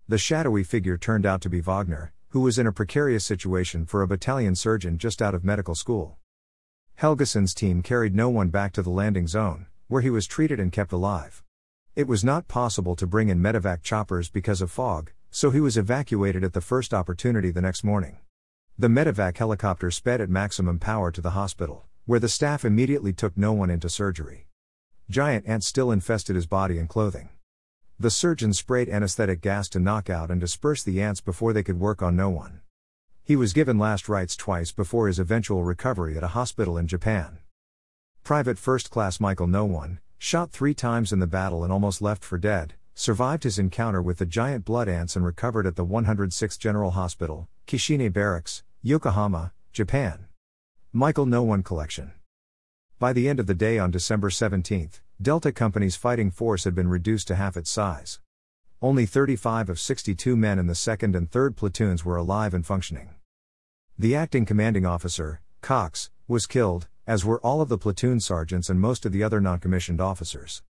The 0.07 0.17
shadowy 0.17 0.63
figure 0.63 0.97
turned 0.97 1.25
out 1.25 1.41
to 1.41 1.49
be 1.49 1.59
Wagner, 1.59 2.13
who 2.29 2.39
was 2.39 2.57
in 2.57 2.65
a 2.65 2.71
precarious 2.71 3.25
situation 3.25 3.85
for 3.85 4.01
a 4.01 4.07
battalion 4.07 4.55
surgeon 4.55 4.97
just 4.97 5.21
out 5.21 5.35
of 5.35 5.43
medical 5.43 5.75
school. 5.75 6.15
Helgeson's 6.95 7.53
team 7.53 7.81
carried 7.81 8.15
no 8.15 8.29
one 8.29 8.47
back 8.47 8.71
to 8.71 8.81
the 8.81 8.89
landing 8.89 9.27
zone, 9.27 9.65
where 9.89 10.01
he 10.01 10.09
was 10.09 10.25
treated 10.25 10.57
and 10.57 10.71
kept 10.71 10.93
alive. 10.93 11.43
It 11.97 12.07
was 12.07 12.23
not 12.23 12.47
possible 12.47 12.95
to 12.95 13.05
bring 13.05 13.27
in 13.27 13.41
medevac 13.41 13.81
choppers 13.81 14.29
because 14.29 14.61
of 14.61 14.71
fog, 14.71 15.11
so 15.37 15.51
he 15.51 15.59
was 15.59 15.77
evacuated 15.77 16.43
at 16.43 16.53
the 16.53 16.61
first 16.61 16.95
opportunity 16.95 17.51
the 17.51 17.61
next 17.61 17.83
morning. 17.83 18.17
The 18.75 18.87
medevac 18.87 19.37
helicopter 19.37 19.91
sped 19.91 20.19
at 20.19 20.31
maximum 20.31 20.79
power 20.79 21.11
to 21.11 21.21
the 21.21 21.37
hospital, 21.37 21.85
where 22.07 22.19
the 22.19 22.27
staff 22.27 22.65
immediately 22.65 23.13
took 23.13 23.37
no 23.37 23.53
one 23.53 23.69
into 23.69 23.87
surgery. 23.87 24.47
Giant 25.11 25.47
ants 25.47 25.67
still 25.67 25.91
infested 25.91 26.35
his 26.35 26.47
body 26.47 26.79
and 26.79 26.89
clothing. 26.89 27.29
The 27.99 28.09
surgeon 28.09 28.51
sprayed 28.51 28.89
anesthetic 28.89 29.39
gas 29.41 29.69
to 29.69 29.79
knock 29.79 30.09
out 30.09 30.31
and 30.31 30.41
disperse 30.41 30.81
the 30.81 31.03
ants 31.03 31.21
before 31.21 31.53
they 31.53 31.61
could 31.61 31.79
work 31.79 32.01
on 32.01 32.15
no 32.15 32.31
one. 32.31 32.61
He 33.23 33.35
was 33.35 33.53
given 33.53 33.77
last 33.77 34.09
rites 34.09 34.35
twice 34.35 34.71
before 34.71 35.05
his 35.05 35.19
eventual 35.19 35.63
recovery 35.63 36.17
at 36.17 36.23
a 36.23 36.29
hospital 36.29 36.79
in 36.79 36.87
Japan. 36.87 37.37
Private 38.23 38.57
First 38.57 38.89
Class 38.89 39.19
Michael 39.19 39.45
No 39.45 39.65
One, 39.65 39.99
shot 40.17 40.49
three 40.49 40.73
times 40.73 41.13
in 41.13 41.19
the 41.19 41.27
battle 41.27 41.63
and 41.63 41.71
almost 41.71 42.01
left 42.01 42.23
for 42.23 42.39
dead, 42.39 42.73
survived 42.99 43.43
his 43.43 43.59
encounter 43.59 44.01
with 44.01 44.17
the 44.17 44.25
giant 44.25 44.65
blood 44.65 44.89
ants 44.89 45.15
and 45.15 45.23
recovered 45.23 45.67
at 45.67 45.75
the 45.75 45.85
106th 45.85 46.57
General 46.57 46.89
Hospital, 46.91 47.47
Kishine 47.67 48.11
Barracks, 48.11 48.63
Yokohama, 48.81 49.53
Japan. 49.71 50.25
Michael 50.91 51.27
No 51.27 51.43
One 51.43 51.61
Collection. 51.61 52.13
By 52.97 53.13
the 53.13 53.29
end 53.29 53.39
of 53.39 53.45
the 53.45 53.53
day 53.53 53.77
on 53.77 53.91
December 53.91 54.31
17, 54.31 54.89
Delta 55.21 55.51
Company's 55.51 55.95
fighting 55.95 56.31
force 56.31 56.63
had 56.63 56.73
been 56.73 56.89
reduced 56.89 57.27
to 57.27 57.35
half 57.35 57.55
its 57.55 57.69
size. 57.69 58.19
Only 58.81 59.05
35 59.05 59.69
of 59.69 59.79
62 59.79 60.35
men 60.35 60.57
in 60.57 60.65
the 60.65 60.73
2nd 60.73 61.15
and 61.15 61.29
3rd 61.29 61.55
platoons 61.55 62.03
were 62.03 62.17
alive 62.17 62.55
and 62.55 62.65
functioning. 62.65 63.11
The 63.99 64.15
acting 64.15 64.47
commanding 64.47 64.87
officer, 64.87 65.41
Cox, 65.61 66.09
was 66.27 66.47
killed, 66.47 66.87
as 67.05 67.23
were 67.23 67.39
all 67.41 67.61
of 67.61 67.69
the 67.69 67.77
platoon 67.77 68.19
sergeants 68.19 68.71
and 68.71 68.81
most 68.81 69.05
of 69.05 69.11
the 69.11 69.21
other 69.21 69.39
non-commissioned 69.39 70.01
officers. 70.01 70.63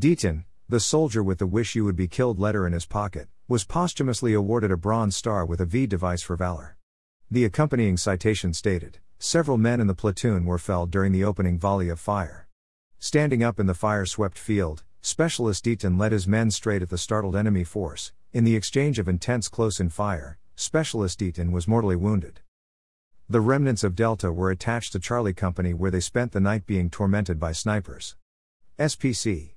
Deaton, 0.00 0.44
the 0.72 0.80
soldier 0.80 1.22
with 1.22 1.36
the 1.36 1.46
wish 1.46 1.74
you 1.74 1.84
would 1.84 1.96
be 1.96 2.08
killed 2.08 2.40
letter 2.40 2.66
in 2.66 2.72
his 2.72 2.86
pocket, 2.86 3.28
was 3.46 3.62
posthumously 3.62 4.32
awarded 4.32 4.70
a 4.70 4.76
Bronze 4.78 5.14
Star 5.14 5.44
with 5.44 5.60
a 5.60 5.66
V 5.66 5.86
device 5.86 6.22
for 6.22 6.34
valor. 6.34 6.78
The 7.30 7.44
accompanying 7.44 7.98
citation 7.98 8.54
stated 8.54 8.98
Several 9.18 9.58
men 9.58 9.82
in 9.82 9.86
the 9.86 9.94
platoon 9.94 10.46
were 10.46 10.56
felled 10.56 10.90
during 10.90 11.12
the 11.12 11.24
opening 11.24 11.58
volley 11.58 11.90
of 11.90 12.00
fire. 12.00 12.48
Standing 12.98 13.44
up 13.44 13.60
in 13.60 13.66
the 13.66 13.74
fire 13.74 14.06
swept 14.06 14.38
field, 14.38 14.82
Specialist 15.02 15.62
Deaton 15.62 16.00
led 16.00 16.10
his 16.10 16.26
men 16.26 16.50
straight 16.50 16.80
at 16.80 16.88
the 16.88 16.96
startled 16.96 17.36
enemy 17.36 17.64
force. 17.64 18.12
In 18.32 18.44
the 18.44 18.56
exchange 18.56 18.98
of 18.98 19.10
intense 19.10 19.48
close 19.48 19.78
in 19.78 19.90
fire, 19.90 20.38
Specialist 20.56 21.20
Deaton 21.20 21.52
was 21.52 21.68
mortally 21.68 21.96
wounded. 21.96 22.40
The 23.28 23.42
remnants 23.42 23.84
of 23.84 23.94
Delta 23.94 24.32
were 24.32 24.50
attached 24.50 24.92
to 24.92 24.98
Charlie 24.98 25.34
Company 25.34 25.74
where 25.74 25.90
they 25.90 26.00
spent 26.00 26.32
the 26.32 26.40
night 26.40 26.64
being 26.64 26.88
tormented 26.88 27.38
by 27.38 27.52
snipers. 27.52 28.16
SPC 28.78 29.51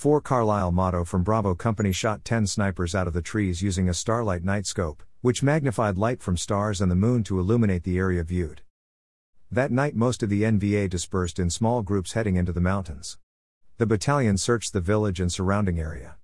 4 0.00 0.22
Carlisle 0.22 0.72
Motto 0.72 1.04
from 1.04 1.22
Bravo 1.22 1.54
Company 1.54 1.92
shot 1.92 2.24
10 2.24 2.46
snipers 2.46 2.94
out 2.94 3.06
of 3.06 3.12
the 3.12 3.20
trees 3.20 3.60
using 3.60 3.86
a 3.86 3.92
starlight 3.92 4.42
night 4.42 4.64
scope 4.64 5.02
which 5.20 5.42
magnified 5.42 5.98
light 5.98 6.22
from 6.22 6.38
stars 6.38 6.80
and 6.80 6.90
the 6.90 6.96
moon 6.96 7.22
to 7.22 7.38
illuminate 7.38 7.82
the 7.84 7.98
area 7.98 8.24
viewed. 8.24 8.62
That 9.52 9.70
night, 9.70 9.94
most 9.94 10.22
of 10.22 10.30
the 10.30 10.44
NVA 10.44 10.88
dispersed 10.88 11.38
in 11.38 11.50
small 11.50 11.82
groups 11.82 12.14
heading 12.14 12.36
into 12.36 12.50
the 12.50 12.62
mountains. 12.62 13.18
The 13.76 13.84
battalion 13.84 14.38
searched 14.38 14.72
the 14.72 14.80
village 14.80 15.20
and 15.20 15.30
surrounding 15.30 15.78
area. 15.78 16.16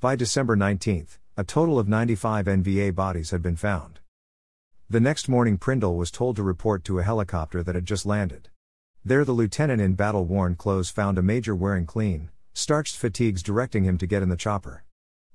By 0.00 0.16
December 0.16 0.56
19, 0.56 1.08
a 1.36 1.44
total 1.44 1.78
of 1.78 1.86
95 1.86 2.46
NVA 2.46 2.94
bodies 2.94 3.30
had 3.30 3.42
been 3.42 3.56
found. 3.56 4.00
The 4.88 5.00
next 5.00 5.28
morning, 5.28 5.58
Prindle 5.58 5.98
was 5.98 6.10
told 6.10 6.36
to 6.36 6.42
report 6.42 6.82
to 6.84 6.98
a 6.98 7.02
helicopter 7.02 7.62
that 7.62 7.74
had 7.74 7.84
just 7.84 8.06
landed. 8.06 8.48
There, 9.04 9.26
the 9.26 9.32
lieutenant 9.32 9.82
in 9.82 9.96
battle 9.96 10.24
worn 10.24 10.54
clothes 10.54 10.88
found 10.88 11.18
a 11.18 11.22
major 11.22 11.54
wearing 11.54 11.84
clean, 11.84 12.30
starched 12.58 12.96
fatigues 12.96 13.40
directing 13.40 13.84
him 13.84 13.96
to 13.96 14.06
get 14.06 14.20
in 14.20 14.28
the 14.28 14.36
chopper. 14.36 14.82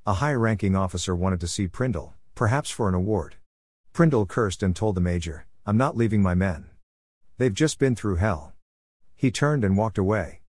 A 0.05 0.15
high 0.15 0.33
ranking 0.33 0.75
officer 0.75 1.15
wanted 1.15 1.39
to 1.39 1.47
see 1.47 1.69
Prindle, 1.69 2.15
perhaps 2.35 2.69
for 2.69 2.89
an 2.89 2.93
award. 2.93 3.35
Prindle 3.93 4.25
cursed 4.25 4.61
and 4.61 4.75
told 4.75 4.95
the 4.95 5.01
major, 5.01 5.45
I'm 5.65 5.77
not 5.77 5.95
leaving 5.95 6.21
my 6.21 6.35
men. 6.35 6.65
They've 7.37 7.53
just 7.53 7.79
been 7.79 7.95
through 7.95 8.17
hell. 8.17 8.51
He 9.15 9.31
turned 9.31 9.63
and 9.63 9.77
walked 9.77 9.97
away. 9.97 10.41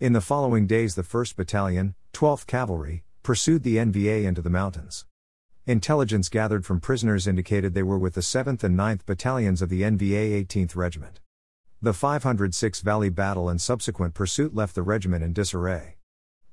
In 0.00 0.12
the 0.12 0.20
following 0.20 0.66
days, 0.66 0.96
the 0.96 1.04
1st 1.04 1.36
Battalion, 1.36 1.94
12th 2.12 2.48
Cavalry, 2.48 3.04
pursued 3.22 3.62
the 3.62 3.76
NVA 3.76 4.24
into 4.24 4.42
the 4.42 4.50
mountains. 4.50 5.06
Intelligence 5.66 6.28
gathered 6.28 6.66
from 6.66 6.80
prisoners 6.80 7.28
indicated 7.28 7.74
they 7.74 7.84
were 7.84 7.96
with 7.98 8.14
the 8.14 8.22
7th 8.22 8.64
and 8.64 8.76
9th 8.76 9.06
Battalions 9.06 9.62
of 9.62 9.68
the 9.68 9.82
NVA 9.82 10.44
18th 10.44 10.74
Regiment. 10.74 11.20
The 11.84 11.92
506 11.92 12.80
Valley 12.82 13.08
battle 13.08 13.48
and 13.48 13.60
subsequent 13.60 14.14
pursuit 14.14 14.54
left 14.54 14.76
the 14.76 14.84
regiment 14.84 15.24
in 15.24 15.32
disarray. 15.32 15.96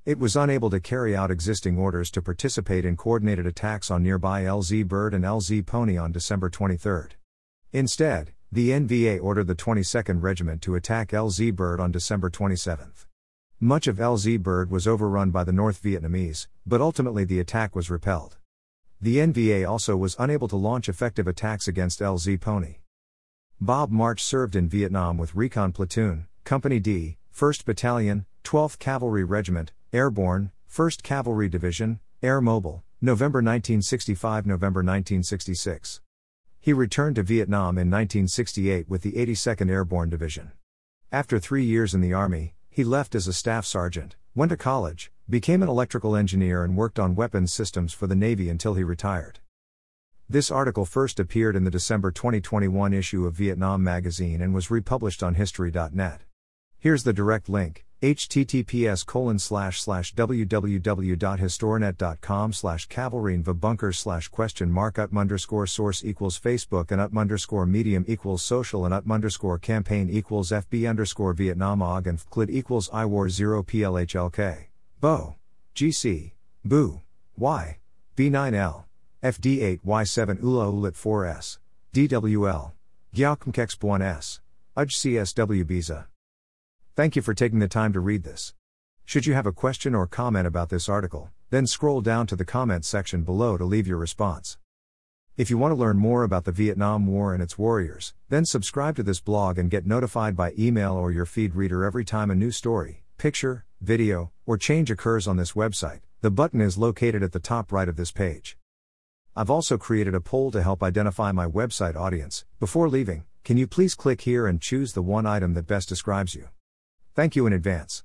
It 0.03 0.17
was 0.17 0.35
unable 0.35 0.71
to 0.71 0.79
carry 0.79 1.15
out 1.15 1.29
existing 1.29 1.77
orders 1.77 2.09
to 2.11 2.21
participate 2.23 2.83
in 2.83 2.97
coordinated 2.97 3.45
attacks 3.45 3.91
on 3.91 4.01
nearby 4.01 4.41
LZ 4.41 4.87
Bird 4.87 5.13
and 5.13 5.23
LZ 5.23 5.67
Pony 5.67 5.97
on 5.97 6.11
December 6.11 6.49
23. 6.49 7.09
Instead, 7.71 8.33
the 8.51 8.71
NVA 8.71 9.21
ordered 9.21 9.45
the 9.45 9.53
22nd 9.53 10.23
Regiment 10.23 10.63
to 10.63 10.73
attack 10.73 11.09
LZ 11.09 11.55
Bird 11.55 11.79
on 11.79 11.91
December 11.91 12.31
27. 12.31 12.91
Much 13.59 13.85
of 13.85 13.97
LZ 13.97 14.41
Bird 14.41 14.71
was 14.71 14.87
overrun 14.87 15.29
by 15.29 15.43
the 15.43 15.53
North 15.53 15.83
Vietnamese, 15.83 16.47
but 16.65 16.81
ultimately 16.81 17.23
the 17.23 17.39
attack 17.39 17.75
was 17.75 17.91
repelled. 17.91 18.37
The 18.99 19.17
NVA 19.17 19.69
also 19.69 19.95
was 19.95 20.15
unable 20.17 20.47
to 20.47 20.55
launch 20.55 20.89
effective 20.89 21.27
attacks 21.27 21.67
against 21.67 21.99
LZ 21.99 22.41
Pony. 22.41 22.78
Bob 23.61 23.91
March 23.91 24.23
served 24.23 24.55
in 24.55 24.69
Vietnam 24.69 25.17
with 25.17 25.35
Recon 25.35 25.73
Platoon, 25.73 26.27
Company 26.45 26.79
D, 26.79 27.17
1st 27.35 27.65
Battalion, 27.65 28.25
12th 28.45 28.79
Cavalry 28.79 29.25
Regiment, 29.25 29.73
Airborne, 29.91 30.51
1st 30.73 31.03
Cavalry 31.03 31.49
Division, 31.49 31.99
Air 32.23 32.39
Mobile, 32.39 32.85
November 33.01 33.39
1965 33.39 34.45
November 34.45 34.79
1966. 34.79 35.99
He 36.61 36.71
returned 36.71 37.17
to 37.17 37.23
Vietnam 37.23 37.77
in 37.77 37.91
1968 37.91 38.87
with 38.87 39.01
the 39.01 39.11
82nd 39.11 39.69
Airborne 39.69 40.09
Division. 40.09 40.53
After 41.11 41.37
three 41.37 41.65
years 41.65 41.93
in 41.93 41.99
the 41.99 42.13
Army, 42.13 42.55
he 42.69 42.85
left 42.85 43.13
as 43.13 43.27
a 43.27 43.33
staff 43.33 43.65
sergeant, 43.65 44.15
went 44.33 44.51
to 44.51 44.57
college, 44.57 45.11
became 45.29 45.61
an 45.61 45.67
electrical 45.67 46.15
engineer, 46.15 46.63
and 46.63 46.77
worked 46.77 46.97
on 46.97 47.13
weapons 47.13 47.51
systems 47.51 47.91
for 47.91 48.07
the 48.07 48.15
Navy 48.15 48.49
until 48.49 48.75
he 48.75 48.85
retired. 48.85 49.39
This 50.31 50.51
article 50.51 50.85
first 50.85 51.19
appeared 51.19 51.55
in 51.55 51.63
the 51.63 51.71
December 51.71 52.11
2021 52.11 52.93
issue 52.93 53.25
of 53.25 53.33
Vietnam 53.33 53.83
Magazine 53.83 54.43
and 54.43 54.53
was 54.53 54.69
republished 54.69 55.23
on 55.23 55.33
History.net. 55.33 56.21
Here's 56.77 57.03
the 57.03 57.13
direct 57.13 57.49
link 57.49 57.83
https 58.03 59.03
www.historynet.com 60.13 62.53
slash 62.53 62.85
cavalry 62.85 63.33
and 63.33 63.59
bunkers 63.59 63.99
slash 63.99 64.29
question 64.29 64.71
mark 64.71 64.95
utm 64.95 65.19
underscore 65.19 65.67
source 65.67 66.05
equals 66.05 66.39
facebook 66.39 66.91
and 66.91 67.01
utm 67.01 67.19
underscore 67.19 67.65
medium 67.65 68.05
equals 68.07 68.41
social 68.41 68.85
and 68.85 68.93
utm 68.93 69.11
underscore 69.11 69.57
campaign 69.57 70.09
equals 70.09 70.51
fb 70.51 70.87
underscore 70.87 71.33
vietnam 71.33 71.81
og 71.81 72.07
and 72.07 72.19
fclid 72.19 72.49
equals 72.49 72.87
iwar 72.89 73.29
0 73.29 73.63
plhlk 73.63 74.67
bo. 75.01 75.35
Gc 75.75 76.31
boo. 76.63 77.01
Y. 77.35 77.79
B9l 78.15 78.85
fd8 79.23 79.81
y7 79.85 80.41
ula 80.43 80.71
ulit 80.71 80.93
4s 80.93 81.57
dwl 81.93 82.71
gyalkmkex 83.13 83.77
1s 83.79 84.39
uj 84.77 84.91
csw 85.33 86.05
Thank 86.95 87.15
you 87.15 87.21
for 87.21 87.33
taking 87.33 87.59
the 87.59 87.67
time 87.69 87.93
to 87.93 88.01
read 88.01 88.23
this. 88.23 88.53
Should 89.05 89.25
you 89.25 89.33
have 89.33 89.45
a 89.45 89.53
question 89.53 89.95
or 89.95 90.05
comment 90.05 90.45
about 90.45 90.67
this 90.67 90.89
article, 90.89 91.29
then 91.49 91.65
scroll 91.65 92.01
down 92.01 92.27
to 92.27 92.35
the 92.35 92.45
comments 92.45 92.87
section 92.87 93.23
below 93.23 93.57
to 93.57 93.63
leave 93.65 93.87
your 93.87 93.97
response. 93.97 94.57
If 95.37 95.49
you 95.49 95.57
want 95.57 95.71
to 95.71 95.79
learn 95.79 95.97
more 95.97 96.23
about 96.23 96.43
the 96.43 96.51
Vietnam 96.51 97.07
War 97.07 97.33
and 97.33 97.41
its 97.41 97.57
warriors, 97.57 98.13
then 98.27 98.45
subscribe 98.45 98.97
to 98.97 99.03
this 99.03 99.21
blog 99.21 99.57
and 99.57 99.71
get 99.71 99.87
notified 99.87 100.35
by 100.35 100.53
email 100.59 100.93
or 100.93 101.11
your 101.11 101.25
feed 101.25 101.55
reader 101.55 101.85
every 101.85 102.03
time 102.03 102.29
a 102.29 102.35
new 102.35 102.51
story, 102.51 103.03
picture, 103.17 103.65
video, 103.79 104.31
or 104.45 104.57
change 104.57 104.91
occurs 104.91 105.27
on 105.27 105.37
this 105.37 105.53
website. 105.53 106.01
The 106.21 106.31
button 106.31 106.59
is 106.59 106.77
located 106.77 107.23
at 107.23 107.31
the 107.31 107.39
top 107.39 107.71
right 107.71 107.87
of 107.87 107.95
this 107.95 108.11
page. 108.11 108.58
I've 109.35 109.49
also 109.49 109.77
created 109.77 110.13
a 110.15 110.21
poll 110.21 110.51
to 110.51 110.61
help 110.61 110.83
identify 110.83 111.31
my 111.31 111.47
website 111.47 111.95
audience. 111.95 112.45
Before 112.59 112.89
leaving, 112.89 113.23
can 113.43 113.57
you 113.57 113.67
please 113.67 113.95
click 113.95 114.21
here 114.21 114.47
and 114.47 114.61
choose 114.61 114.93
the 114.93 115.01
one 115.01 115.25
item 115.25 115.53
that 115.53 115.67
best 115.67 115.89
describes 115.89 116.35
you? 116.35 116.49
Thank 117.15 117.35
you 117.35 117.47
in 117.47 117.53
advance. 117.53 117.97